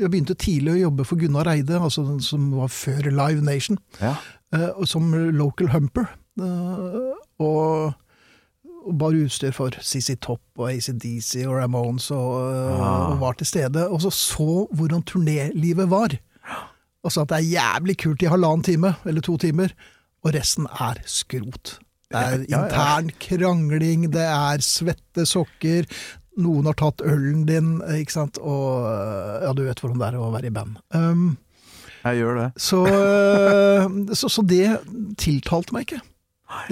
[0.00, 3.78] jeg begynte tidlig å jobbe for Gunnar Eide, altså den som var før Live Nation.
[4.00, 4.14] ja.
[4.56, 6.08] eh, som local humper.
[6.40, 7.92] eh, og,
[8.80, 13.10] og bar utstyr for CC Topp og ACDC og Ramones og, eh, Ah.
[13.12, 13.86] og var til stede.
[13.92, 16.16] Og så så hvordan turnélivet var.
[17.08, 19.72] Sa at det er jævlig kult i halvannen time, eller to timer,
[20.24, 21.78] og resten er skrot.
[22.10, 25.86] Det er intern krangling, det er svette sokker,
[26.42, 30.16] noen har tatt ølen din, ikke sant, og eh, ja, du vet hvordan det er
[30.18, 30.80] å være i band.
[30.90, 31.36] Um,
[32.02, 32.48] Jeg gjør det.
[32.58, 33.84] så, øh,
[34.18, 34.64] så, så det
[35.22, 36.00] tiltalte meg ikke.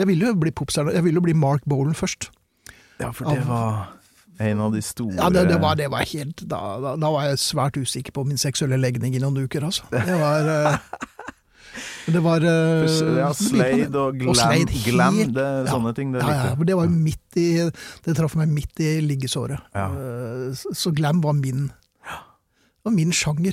[0.00, 0.96] Jeg ville jo bli popstjerne.
[0.96, 2.32] Jeg ville jo bli Mark Bolan først.
[2.98, 3.92] Ja, for det var
[4.42, 7.28] en av de store Ja, det, det, var, det var helt da, da, da var
[7.28, 9.86] jeg svært usikker på min seksuelle legning i noen uker, altså.
[9.94, 10.80] Det var
[12.12, 12.84] Det var uh,
[13.18, 14.34] Ja, Slade og Glam.
[14.34, 16.12] Slade, glam det sånne ting.
[16.14, 17.48] Det ja, ja, det var jo midt i
[18.04, 19.60] Det traff meg midt i liggesåret.
[19.74, 19.88] Ja.
[19.92, 21.70] Øh, så- Så glam var min
[22.84, 23.52] var min sjanger.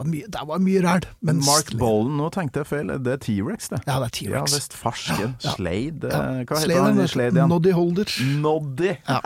[0.00, 1.04] Det var mye, ræl.
[1.20, 2.86] Men Mark Bolan, nå tenkte jeg feil.
[3.04, 3.82] Det er T-rex, det.
[3.86, 4.32] Ja, det er T-rex.
[4.32, 5.34] Ja, visst farsken.
[5.44, 5.50] Ja.
[5.56, 6.08] Slade.
[6.08, 6.20] Ja.
[6.20, 7.08] eh, Hva heter Slade, han i.
[7.12, 7.48] Slade?
[7.50, 8.14] Noddy Holder.
[8.40, 8.94] Noddy!
[9.08, 9.20] Ja.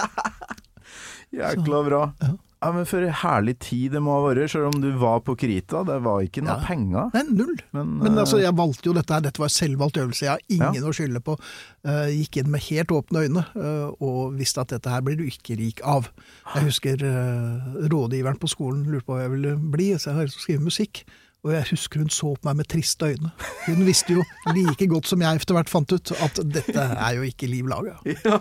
[1.39, 2.03] Jækla bra.
[2.23, 2.33] Ja.
[2.65, 5.35] Ja, men For en herlig tid det må ha vært, selv om du var på
[5.37, 5.83] Krita.
[5.85, 6.65] Det var ikke noe Ja.
[6.65, 7.11] penger.
[7.13, 7.57] Nei, null.
[7.77, 10.25] Men, Men eh, altså, jeg valgte jo dette her, dette var selvvalgt øvelse.
[10.25, 11.37] Jeg har ingen å skylde på.
[11.85, 15.27] Uh, gikk inn med helt åpne øyne uh, og visste at dette her blir du
[15.29, 16.09] ikke rik av.
[16.55, 20.31] Jeg husker uh, rådgiveren på skolen lurte på hva jeg ville bli, så jeg har
[20.31, 21.05] lyst til å skrive musikk.
[21.45, 23.31] Og jeg husker hun så på meg med triste øyne.
[23.67, 24.23] Hun visste jo
[24.57, 27.99] like godt som jeg etter hvert fant ut, at dette er jo ikke liv laga.
[28.25, 28.39] ja.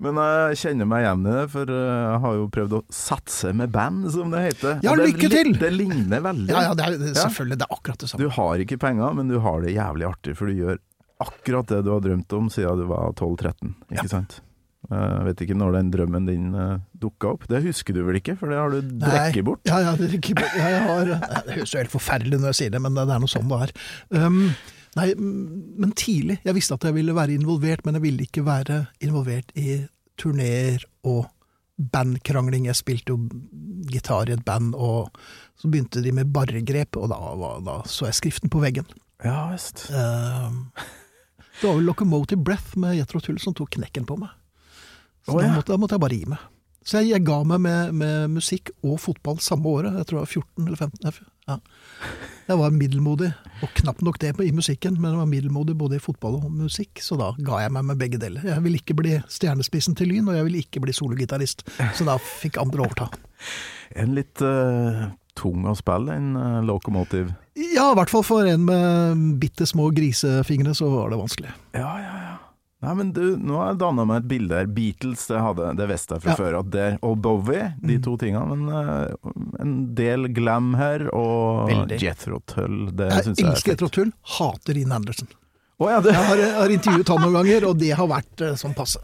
[0.00, 3.52] Men jeg kjenner meg igjen i det, for eh, jeg har jo prøvd å satse
[3.60, 4.78] med band, som det heter.
[4.86, 5.52] Ja, det, lykke til!
[5.60, 6.48] Det ligner veldig.
[6.54, 7.58] Ja, ja, det er selvfølgelig.
[7.60, 8.24] Det er akkurat det samme.
[8.24, 10.78] Du har ikke penger, men du har det jævlig artig, for du gjør
[11.20, 14.10] akkurat det du har drømt om siden du var 12-13, ikke Ja.
[14.16, 14.38] sant?
[14.88, 17.42] Jeg vet ikke når den drømmen din uh, dukka opp.
[17.50, 19.60] Det husker du vel ikke, for det har du drekket bort?
[19.68, 20.54] Ja, ja, det, bort.
[20.56, 21.10] ja, jeg har,
[21.44, 23.58] det høres jo helt forferdelig når jeg sier det, men det er noe sånn det
[23.66, 23.74] er.
[24.16, 24.38] Um,
[24.96, 26.38] nei, men tidlig.
[26.48, 29.82] Jeg visste at jeg ville være involvert, men jeg ville ikke være involvert i
[30.18, 31.26] turneer og
[31.78, 32.64] bandkrangling.
[32.70, 33.28] Jeg spilte jo
[33.92, 35.12] gitar i et band, og
[35.60, 38.88] så begynte de med barregrep, og da, var- da så jeg skriften på veggen.
[39.24, 39.88] Ja visst.
[39.92, 40.64] Um,
[41.60, 44.30] det var vel Locomotive Breath med Jetro Tull som tok knekken på meg.
[45.28, 46.46] Så Å, da, måtte, da måtte jeg bare gi meg.
[46.88, 49.92] Så jeg, jeg ga meg med, med musikk og fotball samme året.
[50.00, 51.02] Jeg tror jeg var 14 eller 15.
[51.04, 51.58] jeg- Ja.
[52.48, 53.26] Jeg var middelmodig,
[53.64, 57.00] og knapt nok det i musikken, men jeg var middelmodig både i fotball og musikk,
[57.04, 58.40] så da ga jeg meg med begge deler.
[58.44, 61.64] Jeg ville ikke bli stjernespissen til Lyn, og jeg ville ikke bli sologitarist,
[61.96, 63.10] så da fikk andre overta.
[63.96, 67.30] En litt uh, tung å spille, en uh, lokomotiv.
[67.56, 71.52] Ja, i hvert fall for en med bitte små grisefingre så var det vanskelig.
[71.76, 72.34] Ja, ja, ja.
[72.88, 74.68] Nei, men du, nå har jeg danna meg et bilde her.
[74.72, 76.36] Beatles, det, hadde, det visste jeg fra Ja.
[76.38, 76.54] før.
[76.62, 78.56] At der, og Bowie, de to tingene.
[78.56, 81.98] Men uh, en del glam her, og Veldig.
[82.00, 82.78] Jethro Tull.
[82.96, 85.28] Det Jeg syns jeg er elsker Jethro Tull, hater Ian Anderson.
[85.78, 88.54] Oh, ja, det, Jeg har, har intervjuet han noen ganger, og det har vært uh,
[88.58, 89.02] sånn passe.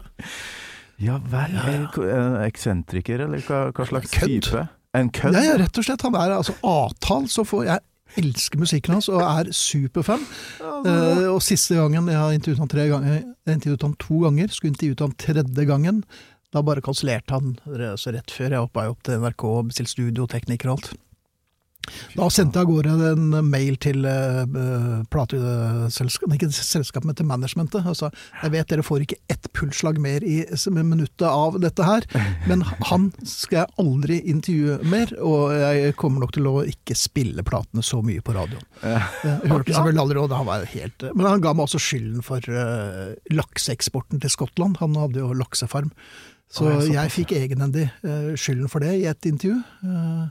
[0.99, 1.53] ja vel.
[1.61, 4.33] Er det eksentriker, eller hva, hva slags Kødd.
[4.49, 4.65] type?
[4.95, 5.35] En kødd?
[5.37, 6.03] Ja, ja, rett og slett.
[6.07, 7.83] Han er altså avtalt, så får jeg
[8.21, 10.23] elsker musikken hans og er superfan.
[10.61, 14.53] Uh, og siste gangen, jeg har intervjuet han tre ganger, jeg intervjuet han to ganger,
[14.53, 16.03] skulle intervjuet han tredje gangen.
[16.55, 17.55] Da bare kansellerte han
[17.99, 20.93] så rett før jeg hoppa opp til NRK og bestilte studiotekniker og alt.
[22.15, 27.85] Da sendte jeg av gårde en mail til uh, plateselskapet, ikke selskapet, men til managementet.
[27.89, 30.43] Og sa jeg vet dere får ikke ett pulsslag mer i
[30.75, 32.05] minuttet av dette her,
[32.49, 37.45] men han skal jeg aldri intervjue mer, og jeg kommer nok til å ikke spille
[37.47, 38.65] platene så mye på radioen.
[38.83, 42.51] Jeg hørte selvfølgelig aldri, og han var helt Men han ga meg også skylden for
[42.51, 44.79] uh, lakseeksporten til Skottland.
[44.81, 45.91] Han hadde jo laksefarm.
[46.51, 49.57] Så jeg fikk egenhendig uh, skylden for det i et intervju.
[49.83, 50.25] Eh,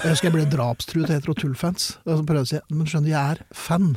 [0.00, 1.92] jeg husker jeg ble drapstruet etter og tullfans.
[2.06, 3.92] Så prøvde å si men skjønner jeg er fan.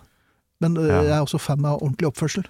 [0.63, 1.01] Men eh, Ja.
[1.03, 2.45] jeg er også fan av ordentlig oppførsel.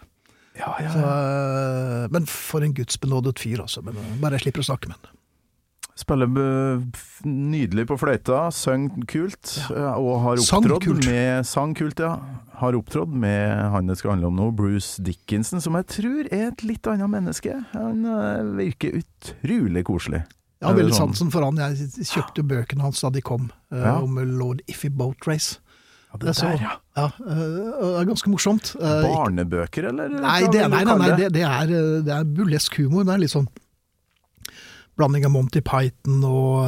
[0.56, 3.84] Ja, ja, Så, eh, men for en gudsbenådet fyr, altså.
[3.84, 5.12] Men eh, bare jeg slipper å snakke med han.
[5.96, 6.28] Spiller
[7.24, 12.18] nydelig på fløyta, synger kult, og har opptrådt med Sang kult, ja.
[12.60, 16.50] Har opptrådt med han det skal handle om nå, Bruce Dickinson, som jeg tror er
[16.50, 17.56] et litt annet menneske.
[17.72, 18.04] Han
[18.60, 20.26] virker utrolig koselig.
[20.62, 21.12] Jeg har Er veldig sånn?
[21.14, 21.58] sansen for han.
[21.60, 23.98] Jeg kjøpte bøkene hans da de kom, eh, Ja.
[24.02, 25.58] om Lord Iffy Boat Race.
[26.14, 26.72] Ja, Det der, ja.
[26.96, 28.76] Ja, eh, det er ganske morsomt.
[28.80, 30.08] Eh, Barnebøker, eller?
[30.08, 31.68] Nei, det, nei, nei, nei det, det, er,
[32.08, 33.04] det er burlesk humor.
[33.04, 33.48] Det er litt sånn
[34.96, 36.64] blanding av Monty Python og,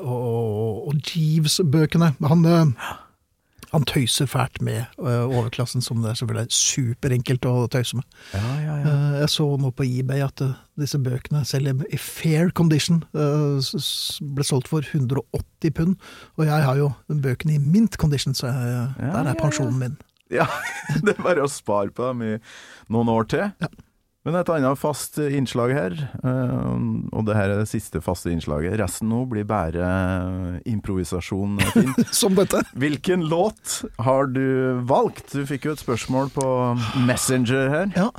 [0.00, 2.14] og, og Jeeves-bøkene.
[2.26, 2.74] Han,
[3.76, 8.06] han tøyser fælt med eh, overklassen, som det er selvfølgelig er superenkelt å tøyse med.
[8.32, 8.92] Ja, ja, ja.
[8.94, 14.44] Eh, Jeg så nå på eBay at eh, disse bøkene, selv i fair condition, ble
[14.48, 15.96] solgt for 180 pund.
[16.36, 19.96] Og jeg har jo bøkene i mint condition, så jeg, der er pensjonen min.
[20.32, 20.48] Ja,
[21.04, 22.32] det er bare å spare på dem i
[22.92, 23.44] noen år til.
[23.62, 23.68] Ja.
[24.26, 25.94] Men et annet fast innslag her,
[26.26, 26.78] eh,
[27.14, 28.74] og det her er det siste faste innslaget.
[28.80, 29.86] Resten nå blir bare
[30.66, 31.60] improvisasjon.
[32.10, 32.64] Som dette.
[32.74, 35.30] Hvilken låt har du valgt?
[35.36, 36.48] Du fikk jo et spørsmål på
[37.06, 37.94] Messenger her.
[37.94, 38.10] Ja.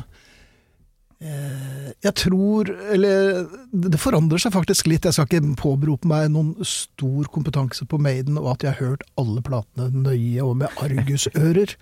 [1.19, 5.03] Eh, Jeg tror Eller det forandrer seg faktisk litt.
[5.09, 9.03] Jeg skal ikke påberope meg noen stor kompetanse på Maiden, og at jeg har hørt
[9.19, 11.75] alle platene nøye og med argusører.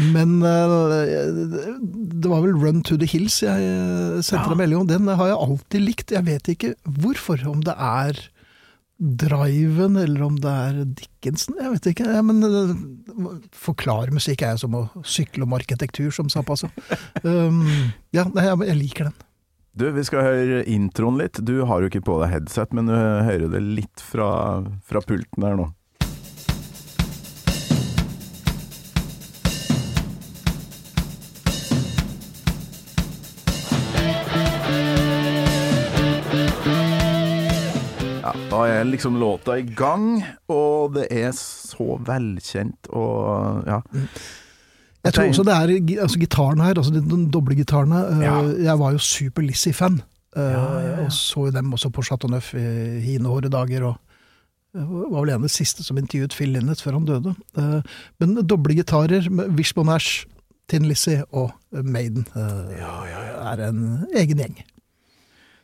[0.00, 0.74] Men eh,
[2.16, 3.64] det var vel Run to the Hills jeg
[4.24, 4.52] sendte ja.
[4.54, 4.88] deg melding om.
[4.88, 6.14] Den har jeg alltid likt.
[6.14, 7.42] Jeg vet ikke hvorfor.
[7.50, 8.22] Om det er
[9.02, 12.06] Driven, eller om det er Dickensen Jeg vet ikke.
[12.06, 12.38] Ja, men
[13.50, 16.44] forklar musikk er jeg som å sykle om arkitektur, som sa.
[17.22, 19.16] Um, ja, jeg, liker den.
[19.78, 21.40] Du, vi skal høre introen litt.
[21.42, 24.28] Du har jo ikke på deg headset, men du hører det litt fra,
[24.86, 25.68] fra pulten her nå.
[38.82, 43.80] Er liksom låta i gang, og det er så velkjent og ja.
[45.02, 48.36] Jeg tror også det er altså, gitaren her, altså de, de doble gitaren eh, Ja.
[48.70, 49.96] Jeg var jo super Lizzie-fan.
[50.36, 51.04] eh, Ja, ja, ja.
[51.06, 53.82] Og så jo dem også på Chateau Neuf i hine hårde dager.
[53.90, 53.96] og
[54.74, 57.34] var vel en av de siste som intervjuet Phil Linnet før han døde.
[57.58, 57.82] Eh,
[58.20, 60.24] Men doble gitarer med Wishbone Ash,
[60.70, 62.94] Tin Lizzie og eh, Maiden ja,
[63.52, 64.62] er en egen gjeng.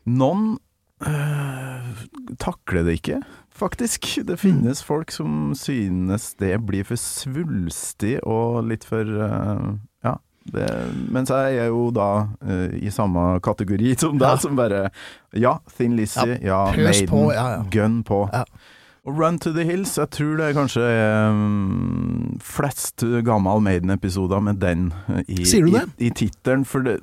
[0.08, 0.58] Noen
[1.06, 2.06] øh,
[2.40, 3.20] takler det ikke,
[3.54, 4.06] faktisk.
[4.28, 10.14] Det finnes folk som synes det blir for svulstig og litt for øh, Ja.
[10.48, 10.64] Det,
[11.12, 14.36] mens jeg er jo da øh, i samme kategori som deg, Ja.
[14.40, 14.88] som bare
[15.36, 17.62] Ja, Thin Lizzie, ja, ja Maiden, på, ja, ja.
[17.70, 18.28] gun på.
[18.32, 18.42] Ja.
[19.06, 20.86] Run to the Hills, jeg tror det er kanskje
[21.30, 24.92] um, flest gammel Maiden-episoder med den
[25.28, 25.84] i, Sier du det?
[25.98, 26.64] i, i tittelen.
[26.64, 26.98] For det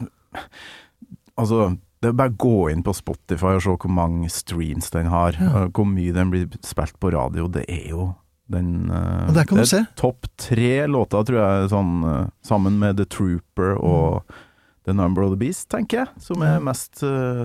[1.38, 1.76] Altså,
[2.06, 5.36] det er bare å gå inn på Spotify og se hvor mange streams den har.
[5.50, 7.48] og Hvor mye den blir spilt på radio.
[7.52, 8.12] Det er jo
[8.54, 9.80] den uh, der kan du se.
[9.98, 14.42] Topp tre låter, tror jeg, sånn, uh, sammen med The Trooper og Mm.
[14.86, 16.22] The Number of the Beast, tenker jeg.
[16.22, 17.42] Som er mest uh,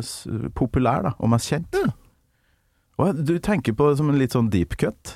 [0.52, 1.72] populær da, og mest kjent.
[1.72, 1.94] Ja.
[3.16, 5.14] Du tenker på det som en litt sånn deep cut?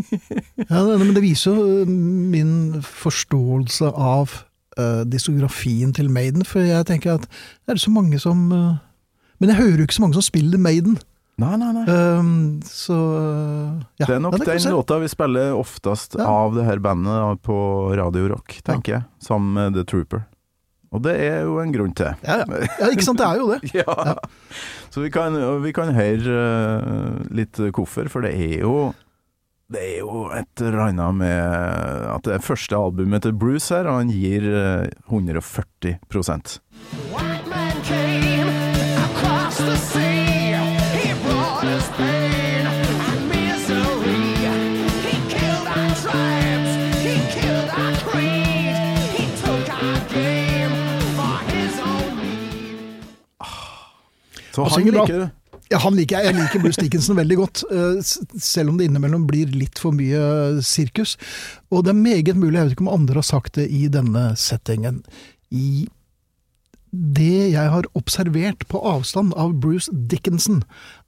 [0.66, 4.34] Ja, det- men det viser jo eh, min forståelse av
[4.78, 8.78] eh, diskografien til Maiden, for jeg tenker at det er så mange som uh,
[9.40, 10.98] Men jeg hører jo ikke så mange som spiller Maiden.
[11.40, 11.84] Nei, nei, nei.
[11.88, 12.32] Um,
[12.68, 14.08] så eh, ja.
[14.08, 16.26] det er nok Ja, den låta vi spiller oftest Ja.
[16.28, 17.56] av det her bandet på
[17.96, 19.06] Radio Rock, tenker jeg.
[19.24, 20.26] Sammen med The Trooper.
[20.92, 22.12] Og det er jo en grunn til.
[22.26, 22.60] Ja, ja.
[22.66, 23.60] ja, ikke sant, det er jo det.
[23.80, 24.16] Ja.
[24.90, 26.40] Så vi kan, vi kan høre
[26.82, 28.90] uh, litt hvorfor, for det er jo
[29.70, 31.42] det er jo et eller annet med
[32.10, 35.98] at det er første albumet til Bruce her, og han gir eh, 140
[37.14, 38.50] White man came
[39.06, 40.58] across the sea.
[40.98, 44.22] He brought us pain and misery.
[45.06, 46.72] He killed our tribes.
[47.06, 48.74] He killed our creed.
[49.16, 50.74] He took our game
[51.16, 53.04] for his own need.
[54.54, 55.28] Så Han han liker du.
[55.70, 56.32] Ja, han liker jeg.
[56.32, 58.00] Jeg liker Bruce Dickinson veldig godt, eh,
[58.42, 61.14] selv om det innimellom blir litt for mye eh, sirkus.
[61.70, 64.32] Og det er meget mulig, jeg vet ikke om andre har sagt det i denne
[64.34, 65.04] settingen,
[65.54, 65.86] i
[66.90, 70.64] det jeg har observert på avstand av Bruce Dickinson,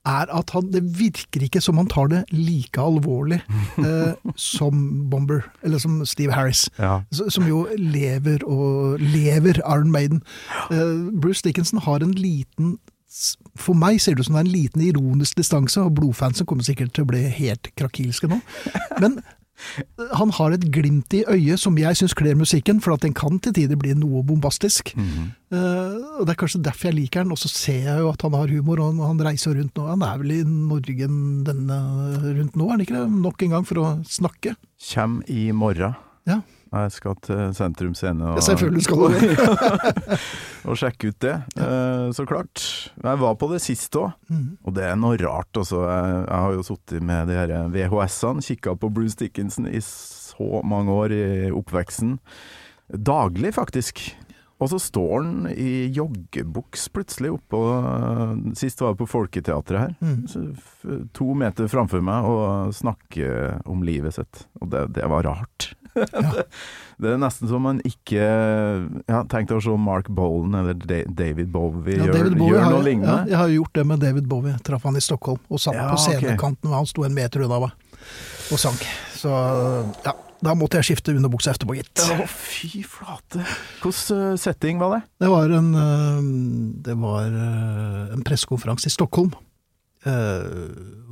[0.07, 3.41] er at han, det virker ikke som han tar det like alvorlig
[3.83, 6.69] eh, som Bomber, eller som Steve Harris.
[6.79, 7.01] Ja.
[7.11, 10.23] Som jo lever og lever Iron Maiden.
[10.71, 12.79] Eh, Bruce Dickinson har en liten
[13.61, 16.65] For meg ser det ut som det er en liten ironisk distanse, og blodfansen kommer
[16.67, 18.39] sikkert til å bli helt krakilske nå.
[19.03, 23.05] Men eh, han har et glimt i øyet som jeg syns kler musikken, for at
[23.05, 24.95] den kan til tider bli noe bombastisk.
[24.97, 27.37] Eh, og Det er kanskje derfor jeg liker den.
[27.37, 29.87] Og så ser jeg jo at han har humor, og han reiser rundt nå.
[29.93, 31.13] Han er vel i Norge
[31.53, 31.79] denne
[32.41, 33.05] rundt nå, er han ikke det?
[33.29, 34.57] Nok en gang for å snakke.
[34.89, 36.01] Kjem i morgen.
[36.29, 36.41] Ja.
[36.73, 39.37] Jeg skal til Sentrum Scene og, Ja, selvfølgelig skal du det.
[40.73, 42.63] og sjekke ut det, eh, så klart.
[43.03, 44.57] Jeg var på det sist òg, Mm.
[44.65, 45.53] og det er noe rart.
[45.61, 45.83] Altså.
[45.85, 50.63] Jeg, jeg har jo sittet med de her VHS-ene, kikka på Bruce Dickinson i så
[50.65, 52.17] mange år i oppveksten.
[52.89, 54.01] Daglig, faktisk.
[54.63, 57.59] Og så står han i joggebuks plutselig oppå
[58.55, 59.95] Sist var jeg på Folketeatret her.
[59.99, 60.21] Mm.
[60.31, 60.43] Så
[61.19, 64.45] To meter framfor meg og snakker om livet sitt.
[64.63, 65.73] Og det, det var rart.
[66.33, 66.45] det,
[67.03, 71.53] det er nesten som man ikke ja, Tenk deg å se Mark Bolan eller David
[71.53, 73.17] Bowie Ja, David Bowie gjør noe noe ja, lignende.
[73.31, 74.57] jeg har jo gjort det med David Bowie.
[74.65, 77.79] Traff han i Stockholm og satt på scenekanten, og han sto en meter unna meg
[78.53, 78.83] og sank.
[79.17, 79.31] Så
[80.05, 82.03] ja, da måtte jeg skifte underbuksa etterpå, gitt.
[82.03, 83.45] Å, fy flate.
[83.83, 85.01] Hvilken setting var det?
[85.23, 86.19] Det var en, øh,
[86.89, 89.31] det var øh, en pressekonferanse i Stockholm.
[90.03, 90.49] Eh,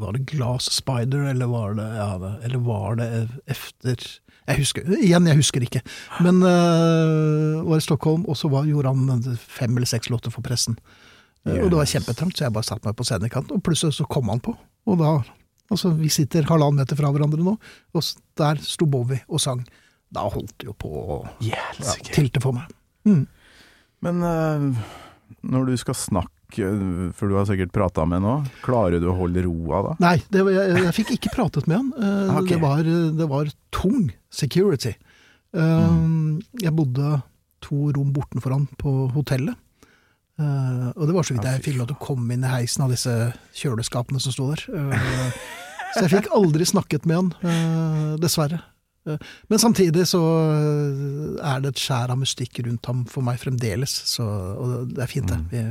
[0.03, 2.11] var det Glass Spider, eller var det, ja,
[2.43, 4.03] eller var det efter
[4.51, 5.83] Jeg husker, Igjen, jeg husker ikke.
[6.27, 10.45] Men uh, var i Stockholm, og så var, gjorde han fem eller seks låter for
[10.47, 10.79] pressen.
[11.47, 11.63] Yes.
[11.63, 14.29] Og det var kjempetrangt, så jeg bare satte meg på scenekanten, og plutselig så kom
[14.33, 14.57] han på.
[14.91, 15.21] Og da
[15.71, 17.53] Altså, vi sitter halvannen meter fra hverandre nå,
[17.95, 18.07] og
[18.41, 19.63] der sto Bowie og sang.
[20.11, 21.63] Da holdt det jo på å ja,
[22.11, 22.73] tilte for meg.
[23.07, 23.23] Mm.
[24.03, 24.89] Men uh,
[25.47, 26.73] når du skal snakke,
[27.15, 29.95] for du har sikkert prata med nå, klarer du å holde roa da?
[30.03, 31.93] Nei, det var, jeg, jeg fikk ikke pratet med han.
[31.95, 32.57] Uh, okay.
[32.57, 34.95] det, var, det var tung security.
[35.51, 36.39] Mm.
[36.63, 37.19] Jeg bodde
[37.65, 39.59] to rom bortenfor han på hotellet.
[40.41, 42.85] Eh, og det var så vidt jeg fikk lov til å komme inn i heisen
[42.87, 43.15] av disse
[43.61, 44.65] kjøleskapene som sto der.
[44.73, 45.39] Eh,
[45.93, 48.63] så jeg fikk aldri snakket med han, eh, dessverre.
[49.49, 50.21] Men samtidig så
[51.41, 54.23] er det et skjær av mystikk rundt ham for meg fremdeles, så,
[54.61, 55.39] og det er fint, det.
[55.51, 55.63] Vi,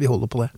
[0.00, 0.48] vi holder på det.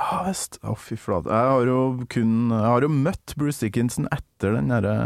[0.00, 0.56] Ja visst.
[0.64, 1.28] Å, fy flate.
[1.28, 4.96] Jeg har jo kun Jeg har jo møtt Bruce Dickinson etter den derre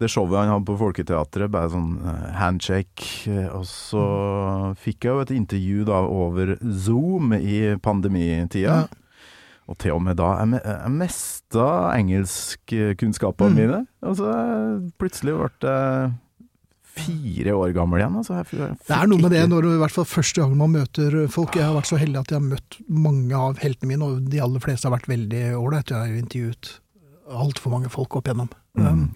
[0.00, 3.28] det showet han hadde på Folketeatret, bare sånn eh, handshake.
[3.30, 8.82] eh, Og så fikk jeg jo et intervju da over Zoom i pandemitida.
[8.82, 8.86] Ja.
[9.70, 13.56] Og til og med da Jeg, jeg mista engelskkunnskapene Mm.
[13.56, 13.86] mine.
[14.02, 14.32] Og så
[14.98, 16.12] plutselig ble jeg
[16.92, 18.16] fire år gammel igjen.
[18.18, 21.28] Altså, Det er noe med det når du i hvert fall første gang man møter
[21.30, 21.54] folk.
[21.54, 24.40] Jeg har vært så heldig at jeg har møtt mange av heltene mine, og de
[24.40, 25.94] aller fleste har vært veldig ålreite.
[25.94, 26.72] Jeg har jo intervjuet
[27.32, 28.50] altfor mange folk opp igjennom.
[28.76, 29.14] Um,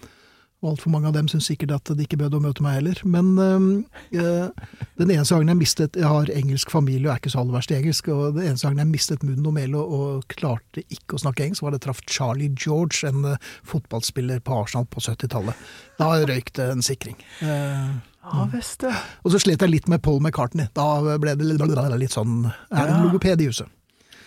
[0.65, 3.01] og altfor mange av dem syns sikkert at de ikke bød å møte meg heller.
[3.05, 4.49] Men eh,
[4.97, 7.75] den eneste gangen jeg mistet Jeg har engelsk familie og er ikke så aller verst
[7.75, 8.09] i engelsk.
[8.15, 11.45] Og den eneste gangen jeg mistet munnen og melet og, og klarte ikke å snakke
[11.45, 15.65] engelsk, var det traff Charlie George, en eh, fotballspiller på Arsenal på 70-tallet.
[16.01, 17.19] Da røyk det en sikring.
[17.45, 18.91] Eh, Ja visst, det.
[19.23, 20.67] og så slet jeg litt med Paul McCartney.
[20.75, 20.87] Da
[21.23, 21.61] ble det litt,
[22.01, 23.69] litt sånn Er det en logoped i huset?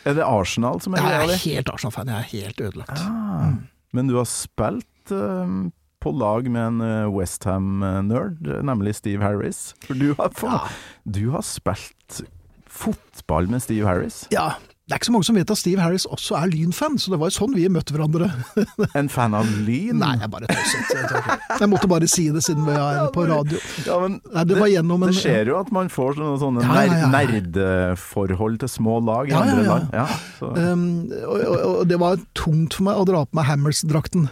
[0.07, 2.07] Er det Arsenal som er Jeg er helt Arsenal-fan.
[2.07, 3.01] Jeg er helt ødelagt.
[3.03, 3.57] Ah,
[3.91, 5.51] Men du har spilt eh,
[5.99, 9.73] på lag med en Westham-nerd, nemlig Steve Harris.
[9.85, 10.63] For du har, ja.
[11.03, 12.21] du har spilt
[12.69, 14.23] fotball med Steve Harris.
[14.31, 14.53] Ja,
[14.89, 17.19] det er ikke så mange som vet at Steve Harris også er Lyn-fan, så det
[17.21, 18.25] var jo sånn vi møtte hverandre.
[18.97, 19.99] En fan av Lyn?
[20.01, 20.95] Nei, jeg bare tøyset.
[20.97, 21.35] Jeg.
[21.61, 23.61] Jeg måtte bare si det siden vi er på radio.
[23.85, 26.87] Ja, men Nei, det var en det skjer jo at man får sånne, sånne Ja,
[26.87, 27.11] ja, ja.
[27.13, 29.93] ner nerdeforhold til små lag i andre land.
[29.93, 30.07] Ja,
[30.39, 30.55] så.
[30.57, 30.89] Um,
[31.21, 34.25] og, og, og det var tungt for meg å dra på meg Hammers-drakten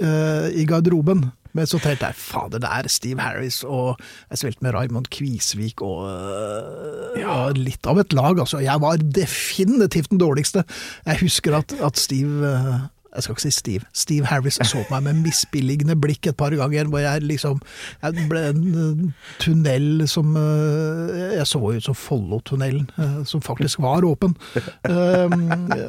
[0.00, 1.28] eh, i garderoben.
[1.56, 3.98] Men så tenkte jeg fader, det er Steve Harris, og
[4.30, 8.38] jeg spilte med Raymond Kvisvik og uh, ja, litt av et lag.
[8.38, 8.60] Altså.
[8.62, 10.62] Jeg var definitivt den dårligste.
[11.08, 12.76] Jeg husker at, at Steve øh,
[13.14, 13.84] jeg skal ikke si Steve.
[13.92, 17.60] Steve Harris så på meg med misbilligende blikk et par ganger, hvor jeg liksom
[18.02, 19.10] Jeg ble en øh,
[19.42, 24.36] tunnel som øh, Jeg så ut som Follotunnelen, øh, som faktisk var åpen.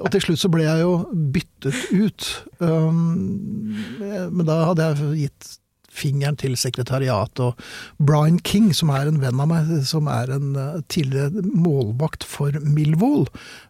[0.01, 2.45] Og til slutt så ble jeg jo byttet ut.
[4.32, 5.61] Men da hadde jeg gitt
[5.92, 7.60] fingeren til sekretariatet og
[8.00, 12.56] Brian King, som er en venn av meg, som er en eh, tidligere målvakt for
[12.64, 13.28] Millwall,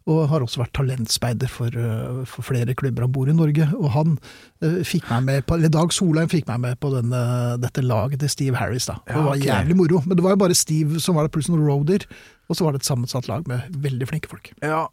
[0.10, 3.68] og har også vært talentspeider for, eh, for flere klubber han bor i Norge.
[3.80, 4.16] Og han
[4.62, 7.24] eh, fikk meg med på, eller Dag Solheim fikk meg med på denne,
[7.62, 8.90] dette laget til Steve Harris.
[8.92, 9.00] da.
[9.10, 10.04] Det var jævlig moro.
[10.06, 12.08] Men det var jo bare Steve som var der, pluss noen roadier,
[12.50, 14.52] og så var det et sammensatt lag med veldig flinke folk.
[14.62, 14.86] Ja,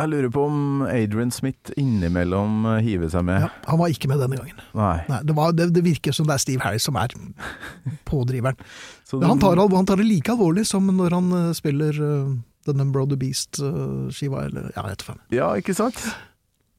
[0.00, 3.42] jeg lurer på om Adrian Smith innimellom eh, hiver seg med.
[3.44, 4.62] Ja, han var ikke med denne gangen.
[4.78, 4.94] Nei.
[5.10, 7.12] Nei, det, var, det, det virker som det er Steve Harris som er
[8.08, 8.56] pådriveren.
[9.04, 12.32] Så Men han tar, han tar det like alvorlig som når han eh, spiller uh,
[12.64, 15.18] The Number of the Beast-skiva, eller ja, jeg vet ikke.
[15.36, 16.00] Ja, ikke sant?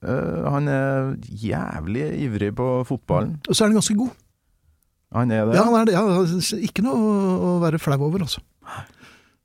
[0.04, 3.38] Uh, han er jævlig ivrig på fotballen.
[3.46, 4.20] Og så er han ganske god.
[5.14, 5.60] Han er det.
[5.60, 5.94] Ja, han er det.
[5.94, 6.98] Ja, ikke noe
[7.38, 8.42] å være flau over, altså.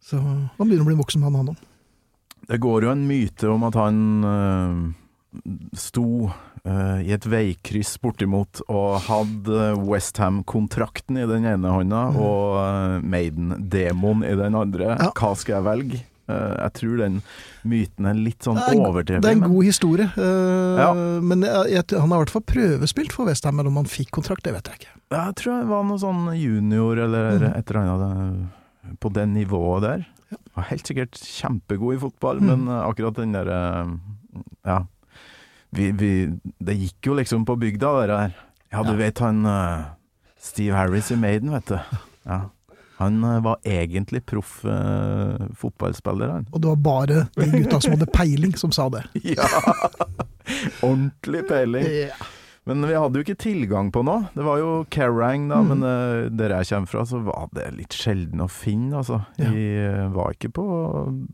[0.01, 1.68] Så han begynner å bli voksen han han òg.
[2.49, 4.76] Det går jo en myte om at han uh,
[5.76, 12.94] sto uh, i et veikryss bortimot og hadde Westham-kontrakten i den ene hånda og uh,
[13.05, 14.94] Maiden-demoen i den andre.
[14.94, 15.11] Ja.
[15.12, 16.05] Hva skal jeg velge?
[16.28, 17.14] Jeg tror den
[17.64, 19.22] myten er litt sånn er overdrevet.
[19.24, 20.11] Det er en god historie.
[20.12, 20.90] Ja.
[21.24, 24.44] Men jeg, han har i hvert fall prøvespilt for Westham, men om han fikk kontrakt,
[24.44, 24.92] det vet jeg ikke.
[25.14, 27.46] Jeg tror det var noe sånn junior eller mm.
[27.55, 30.05] et eller annet på det nivået der.
[30.59, 32.49] Var helt sikkert kjempegod i fotball, mm.
[32.51, 33.93] men eh, akkurat den der eh,
[34.68, 34.79] Ja.
[35.70, 36.11] Vi, vi,
[36.64, 38.37] det gikk jo liksom på bygda, det der.
[38.72, 38.99] Ja, du Ja.
[39.03, 39.83] vet han eh,
[40.41, 41.99] Steve Harris i Maiden, vet du.
[42.24, 42.41] Ja.
[42.99, 46.49] Han var egentlig proff eh, fotballspiller, han.
[46.51, 49.05] Og det var bare de gutta som hadde peiling, som sa det.
[49.37, 49.47] Ja!
[50.83, 51.85] Ordentlig peiling.
[51.87, 52.16] Ja.
[52.69, 54.27] Men vi hadde jo ikke tilgang på noe.
[54.37, 55.69] Det var jo Kerrang, da, Mm.
[55.73, 59.23] men uh, der jeg kommer fra, så var det litt sjelden å finne, altså.
[59.41, 59.49] Ja.
[59.55, 60.66] Vi eh, var ikke på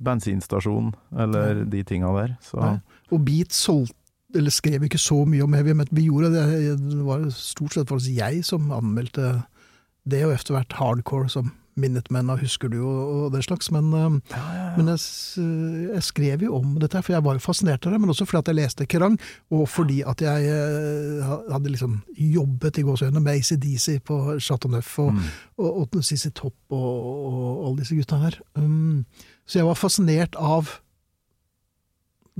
[0.06, 2.78] bensinstasjon eller de tinga der, så Nei.
[3.12, 3.98] Og Beat solgte
[4.34, 5.94] eller skrev ikke så mye om heavy metal.
[5.94, 6.44] Vi gjorde det,
[6.80, 9.44] det var stort sett faktisk jeg som anmeldte
[10.10, 13.70] det, og etter hvert hardcore som Minutemen og Husker du og, og det slags.
[13.74, 14.38] Men, eh,
[14.76, 15.00] men jeg,
[15.94, 18.00] jeg skrev jo om dette, for jeg var jo fascinert av det.
[18.02, 19.16] Men også fordi at jeg leste Kerrang,
[19.50, 24.94] og fordi at jeg eh, hadde liksom jobbet i gåsehudene med ACDC på Chateau Neuf
[25.02, 25.26] og, Mm.
[25.58, 28.38] og, og Sissy Topp og, og alle disse gutta her.
[28.56, 29.04] Um,
[29.46, 30.70] så jeg var fascinert av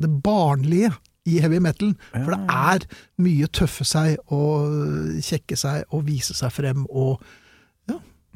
[0.00, 0.90] det barnlige
[1.26, 1.94] i heavy metal.
[2.12, 2.84] For det er
[3.22, 7.22] mye tøffe seg og kjekke seg og vise seg frem og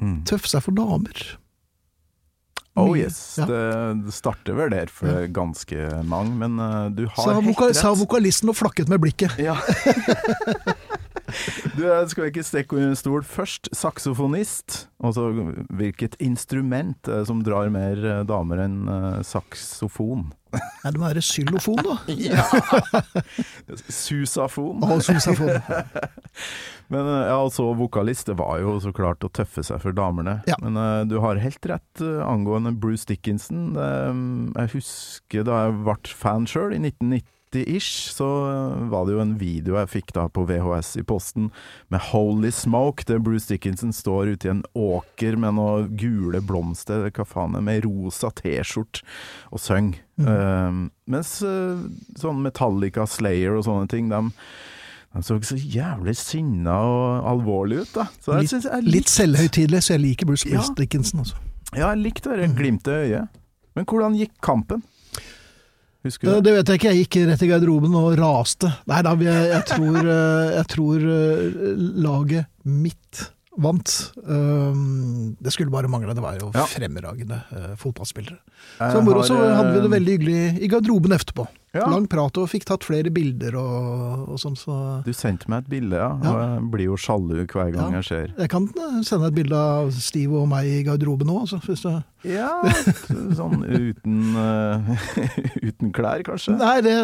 [0.01, 0.17] mm.
[0.29, 1.23] tøffe seg for damer.
[2.79, 3.45] Oh yes, Ja.
[3.49, 5.27] det, starter vel der for Ja.
[5.27, 7.75] ganske mange, men eh, du har Sa, helt rett.
[7.75, 9.35] sa vokalisten og flakket med blikket.
[9.41, 9.57] Ja.
[11.77, 13.23] du, jeg skal ikke stikke under en stol.
[13.27, 14.85] Først saksofonist.
[14.99, 15.29] Altså
[15.79, 20.27] hvilket instrument er som drar mer eh, damer enn eh, saksofon?
[20.83, 21.95] Nei, det må være xylofon, da.
[24.01, 24.81] Susafon.
[24.83, 25.53] Å, susafon.
[26.89, 30.39] Men eh, ja, altså vokalist, det var jo så klart å tøffe seg for damene.
[30.49, 30.57] Ja.
[30.63, 33.71] Men uh, du har helt rett uh, angående Bruce Dickinson.
[33.77, 37.21] Mm, jeg husker da jeg ble fan sjøl, i
[37.53, 41.49] 1990-ish, så eh, var det jo en video jeg fikk da på VHS i posten
[41.89, 47.09] med Holy Smoke, der Bruce Dickinson står ute i en åker med noen gule blomster,
[47.09, 49.01] hva faen er, med rosa T-skjorte,
[49.51, 49.99] og synger.
[50.19, 51.79] Eh, mens uh,
[52.19, 54.25] sånn Metallica, Slayer og sånne ting, de
[55.09, 58.03] han så så jævlig sinna og alvorlig ut, da.
[58.37, 60.61] Litt- synes Litt selvhøytidelig, så jeg liker Bruce Ja.
[60.77, 61.23] Dickinson.
[61.23, 61.35] Altså.
[61.73, 63.39] Ja, jeg likte det glimtet i øyet.
[63.73, 64.83] Men hvordan gikk kampen?
[66.05, 66.41] Husker Eh, du?
[66.47, 68.69] Det vet jeg ikke, jeg gikk rett i garderoben og raste.
[68.87, 71.59] Nei da, jeg, jeg tror, eh, jeg tror eh,
[72.05, 73.25] laget mitt
[73.59, 73.91] vant.
[74.23, 76.63] Det skulle bare mangle, det var jo Ja.
[76.69, 77.41] fremragende
[77.81, 78.37] fotballspillere.
[78.79, 81.43] Så moro, så hadde vi det veldig hyggelig i garderoben etterpå.
[81.75, 81.83] Ja.
[81.85, 85.69] Lang prat og fikk tatt flere bilder og, og sånn, så Du sendte meg et
[85.75, 86.07] bilde, ja.
[86.23, 86.31] Ja.
[86.31, 87.99] Og jeg blir jo sjalu hver gang Ja.
[87.99, 91.43] jeg ser jeg kan eh, sende et bilde av Steve og meg i garderoben nå,
[91.45, 91.91] altså, hvis du
[92.25, 92.49] Ja,
[93.39, 94.89] sånn uten, uh,
[95.69, 96.57] uten klær, kanskje.
[96.59, 96.95] Nei, det,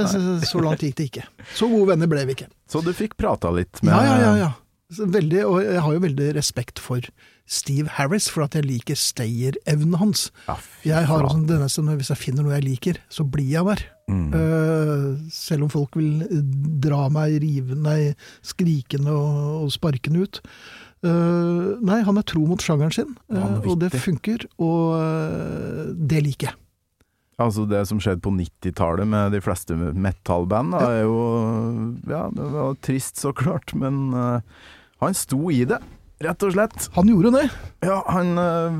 [0.49, 1.28] så langt gikk det ikke.
[1.55, 2.49] Så gode venner ble vi ikke.
[2.68, 4.34] Så du fikk prata litt med Ja, ja, ja.
[4.47, 4.51] ja.
[4.95, 7.05] Veldig, og jeg har jo veldig respekt for
[7.46, 10.32] Steve Harris, for at jeg liker stayerevnen hans.
[10.48, 13.68] Ja, Jeg har også denne som hvis jeg finner noe jeg liker, så blir jeg
[13.70, 13.86] der.
[14.10, 14.34] Mm.
[14.34, 16.26] Uh, selv om folk vil
[16.82, 18.16] dra meg rivende,
[18.46, 20.41] skrikende og, og sparkende ut.
[21.06, 26.22] Uh, nei, han er tro mot sjangeren sin, uh, og det funker, og eh, det
[26.26, 26.60] liker jeg.
[27.41, 31.18] Altså Det som skjedde på 90-tallet med de fleste metallband, da, er jo
[32.08, 34.39] Ja, det var trist, så klart, men eh,
[35.04, 35.82] han sto i det,
[36.26, 36.89] rett og slett.
[36.97, 37.45] Han gjorde det.
[37.86, 38.78] Ja, han øh,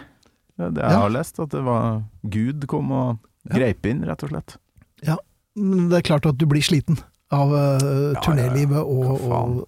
[0.62, 1.00] Det jeg Ja.
[1.02, 3.18] har lest, at det var Gud kom og
[3.50, 4.56] greip inn, rett og slett.
[5.02, 5.16] Ja,
[5.56, 7.00] Men det er klart at du blir sliten
[7.32, 8.80] av uh, ja.
[8.80, 9.66] og, og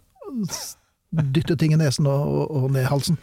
[1.35, 3.19] dytte ting i nesen og, og, og ned i halsen.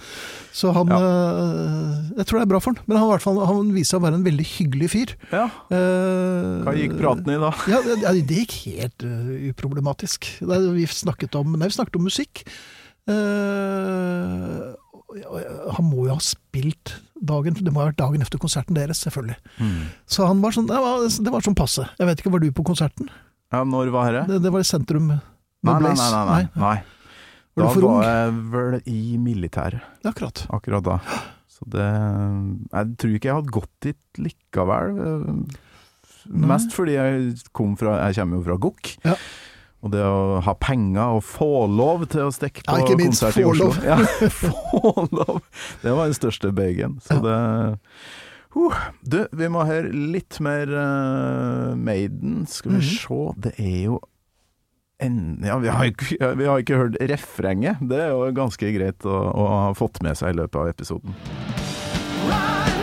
[0.55, 0.97] Så han Ja.
[0.99, 2.83] eh, Jeg tror det er bra for han.
[2.87, 5.15] Men han, hvert fall, han viser seg å være en veldig hyggelig fyr.
[5.31, 7.51] Ja, Eh, Hva gikk praten i da?
[7.71, 10.27] Ja, det, det gikk helt uh, uproblematisk.
[10.39, 12.45] Det, vi snakket om Nei, vi snakket om musikk.
[13.09, 14.71] Uh,
[15.75, 19.35] han må jo ha spilt dagen Det må ha vært dagen efter konserten deres, selvfølgelig.
[19.59, 19.81] Mm.
[20.09, 21.83] Så han var sånn, det var, det var sånn passe.
[21.99, 23.11] Jeg vet ikke, var du på konserten?
[23.51, 24.23] Ja, når var det?
[24.31, 26.25] Det, det var i sentrum Nei Nei, nei, nei.
[26.25, 26.77] nei, nei.
[27.61, 30.45] Da var, var jeg vel i militæret, Akkurat.
[30.49, 30.99] akkurat da.
[31.51, 31.85] Så det
[32.71, 34.97] Jeg tror ikke jeg hadde gått dit likevel.
[36.31, 38.91] Mest fordi jeg kom fra Jeg kommer jo fra GOK.
[39.07, 39.15] Ja.
[39.81, 43.23] Og det å ha penger og få lov til å stikke på Ja, ikke minst
[43.23, 43.79] konsert i få Oslo lov.
[43.87, 43.95] Ja,
[44.43, 45.39] få lov!
[45.81, 46.99] Det var den største bøygen.
[47.01, 47.37] Så det
[48.51, 48.75] uh.
[49.01, 52.43] Du, vi må høre litt mer uh, Maiden.
[52.51, 52.89] Skal vi Mhm.
[52.99, 53.99] se Det er jo
[55.01, 57.81] ja, vi har, ikke, vi har ikke hørt refrenget.
[57.81, 61.17] Det er jo ganske greit å, å ha fått med seg i løpet av episoden.
[62.29, 62.80] Run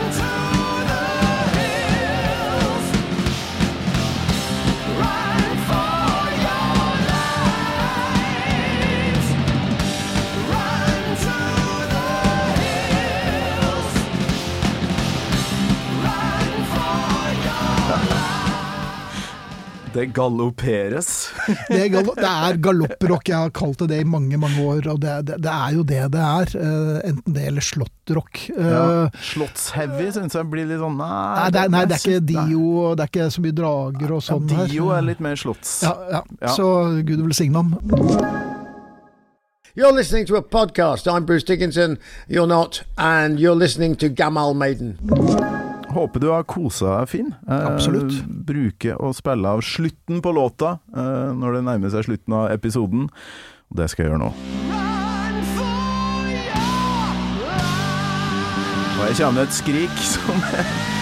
[19.99, 21.09] Det galopperes.
[21.67, 24.87] Det er, gal det er galopprock, jeg har kalt det det i mange, mange år,
[24.93, 26.53] og det, det, det er jo det det er.
[26.55, 28.45] eh, enten det eller slåttrock.
[28.55, 29.09] Eh, Ja.
[29.31, 32.45] Slottsheavy syns jeg blir litt sånn Nei, Nei, det er, nei, det er ikke nei.
[32.49, 34.65] Dio, det er ikke så mye drager og sånn ja.
[34.71, 35.75] Dio er litt mer slotts.
[35.83, 36.23] ja, ja.
[36.41, 36.53] Ja.
[36.55, 36.69] Så
[37.05, 37.75] Gud velsigne ham.
[39.75, 41.07] You're listening to a podcast.
[41.07, 41.97] I'm Bruce Dickinson.
[42.27, 44.97] You're not, and you're listening to Gamal Maiden.
[45.89, 47.31] Håper du har kosa deg, Finn.
[47.49, 48.19] Eh, Absolutt.
[48.49, 53.07] Bruke og spille av slutten på låta eh, når det nærmer seg slutten av episoden.
[53.69, 54.31] Og det skal jeg gjøre nå.
[58.99, 60.41] Og jeg kommer med et skrik som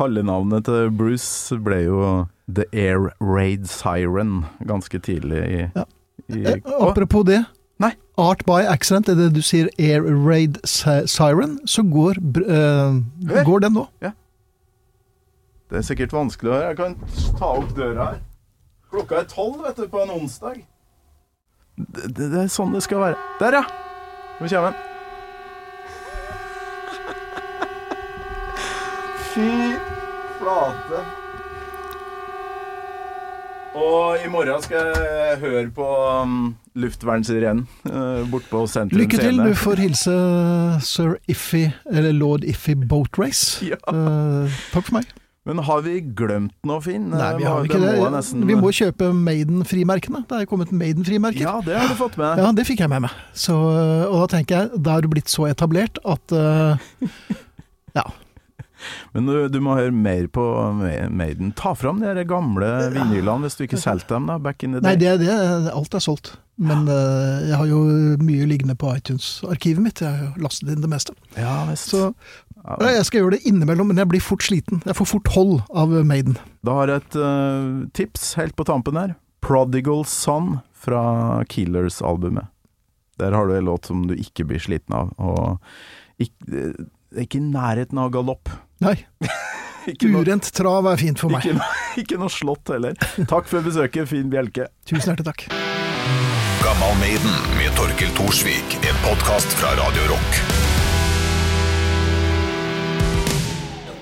[0.00, 2.02] Kallenavnet til Bruce ble jo
[2.48, 5.84] The Air Raid Siren ganske tidlig i, Ja.
[6.30, 7.44] i Eh, apropos det.
[7.80, 7.92] Nei.
[8.18, 13.00] Art by accident, er det du sier air raid siren, så går, uh,
[13.44, 13.86] går den nå.
[15.70, 16.68] Det er sikkert vanskelig å høre.
[16.68, 16.96] Jeg kan
[17.38, 18.18] ta opp døra her.
[18.90, 20.54] Klokka er tolv, vet du, på en onsdag.
[21.78, 23.16] Det, det, det er sånn det skal være.
[23.40, 23.64] Der, ja!
[24.40, 24.80] Nå kommer den.
[29.30, 29.89] Fy
[30.40, 31.02] flate.
[33.80, 36.38] Og i morgen skal jeg høre på um,
[36.74, 39.36] luftvernsirenen uh, borte på Sentrum Lykke til.
[39.36, 39.46] Scene.
[39.46, 40.14] Du får hilse
[40.82, 43.60] sir Iffy, eller lord Iffy Boat Race.
[43.70, 43.78] Ja.
[43.86, 45.12] Uh, takk for meg.
[45.48, 47.06] Men har vi glemt noe, Finn?
[47.14, 47.94] Nei, vi har ikke det.
[48.12, 50.20] nesten- Vi må kjøpe Maiden-frimerkene.
[50.28, 51.40] Det er kommet Maiden-frimerker.
[51.46, 52.42] Ja, det har du fått med.
[52.42, 53.14] Ja, det fikk jeg med meg.
[53.32, 56.90] Så, og da tenker jeg, da er du blitt så etablert at uh,
[57.98, 58.04] Ja.
[59.14, 60.44] Men du, du må høre mer på
[61.12, 61.54] Maiden.
[61.58, 64.96] Ta fram de gamle vinylene hvis du ikke solgte dem da, back in the Nei,
[64.98, 65.18] day.
[65.20, 66.34] det, det, alt er solgt.
[66.60, 67.80] Men uh, jeg har jo
[68.20, 70.02] mye liggende på iTunes-arkivet mitt.
[70.04, 71.16] Jeg har jo lastet inn det meste.
[71.38, 71.94] Ja, visst.
[71.94, 72.10] Så
[72.60, 74.82] ja, jeg skal gjøre det innimellom, men jeg blir fort sliten.
[74.84, 76.36] Jeg får fort hold av Maiden.
[76.66, 79.16] Da har jeg et uh, tips helt på tampen her.
[79.40, 82.52] Prodigal Son fra Killers-albumet.
[83.20, 85.12] Der har du en låt som du ikke blir sliten av.
[85.20, 85.58] Og
[86.20, 86.72] ikke,
[87.10, 88.50] det er ikke i nærheten av galopp.
[88.84, 88.96] Nei,
[89.90, 91.42] Ikke noe, urent trav er fint for meg.
[91.42, 92.94] ikke, noe- ikke noe slått heller.
[93.30, 94.68] Takk for besøket, Finn Bjelke.
[94.86, 95.46] Tusen hjertelig takk.
[96.60, 98.76] Gammal Maiden med Torkel Thorsvik.
[98.84, 100.40] En podkast fra Radio Rock.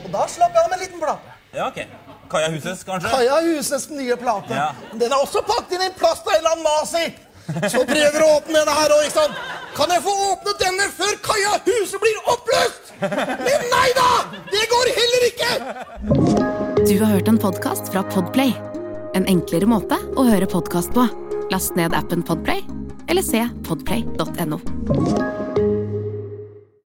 [0.05, 1.35] Og da slapp jeg av med en liten plate.
[1.55, 1.81] Ja, ok.
[2.29, 3.09] Kaja Huses, kanskje?
[3.15, 4.53] Kaja Husnes nye plate.
[4.59, 4.67] Ja.
[4.93, 7.05] Den er også pakket inn i plast av en eller annen nazi.
[7.49, 9.39] Så prøver å åpne denne her òg, ikke sant?
[9.77, 12.93] Kan jeg få åpne denne før kaia Huset blir oppløst?
[13.01, 14.09] Men nei da!
[14.51, 15.51] Det går heller ikke!
[16.89, 18.53] Du har hørt en podkast fra Podplay.
[19.17, 21.07] En enklere måte å høre podkast på.
[21.53, 22.65] Last ned appen Podplay,
[23.09, 24.61] eller se podplay.no.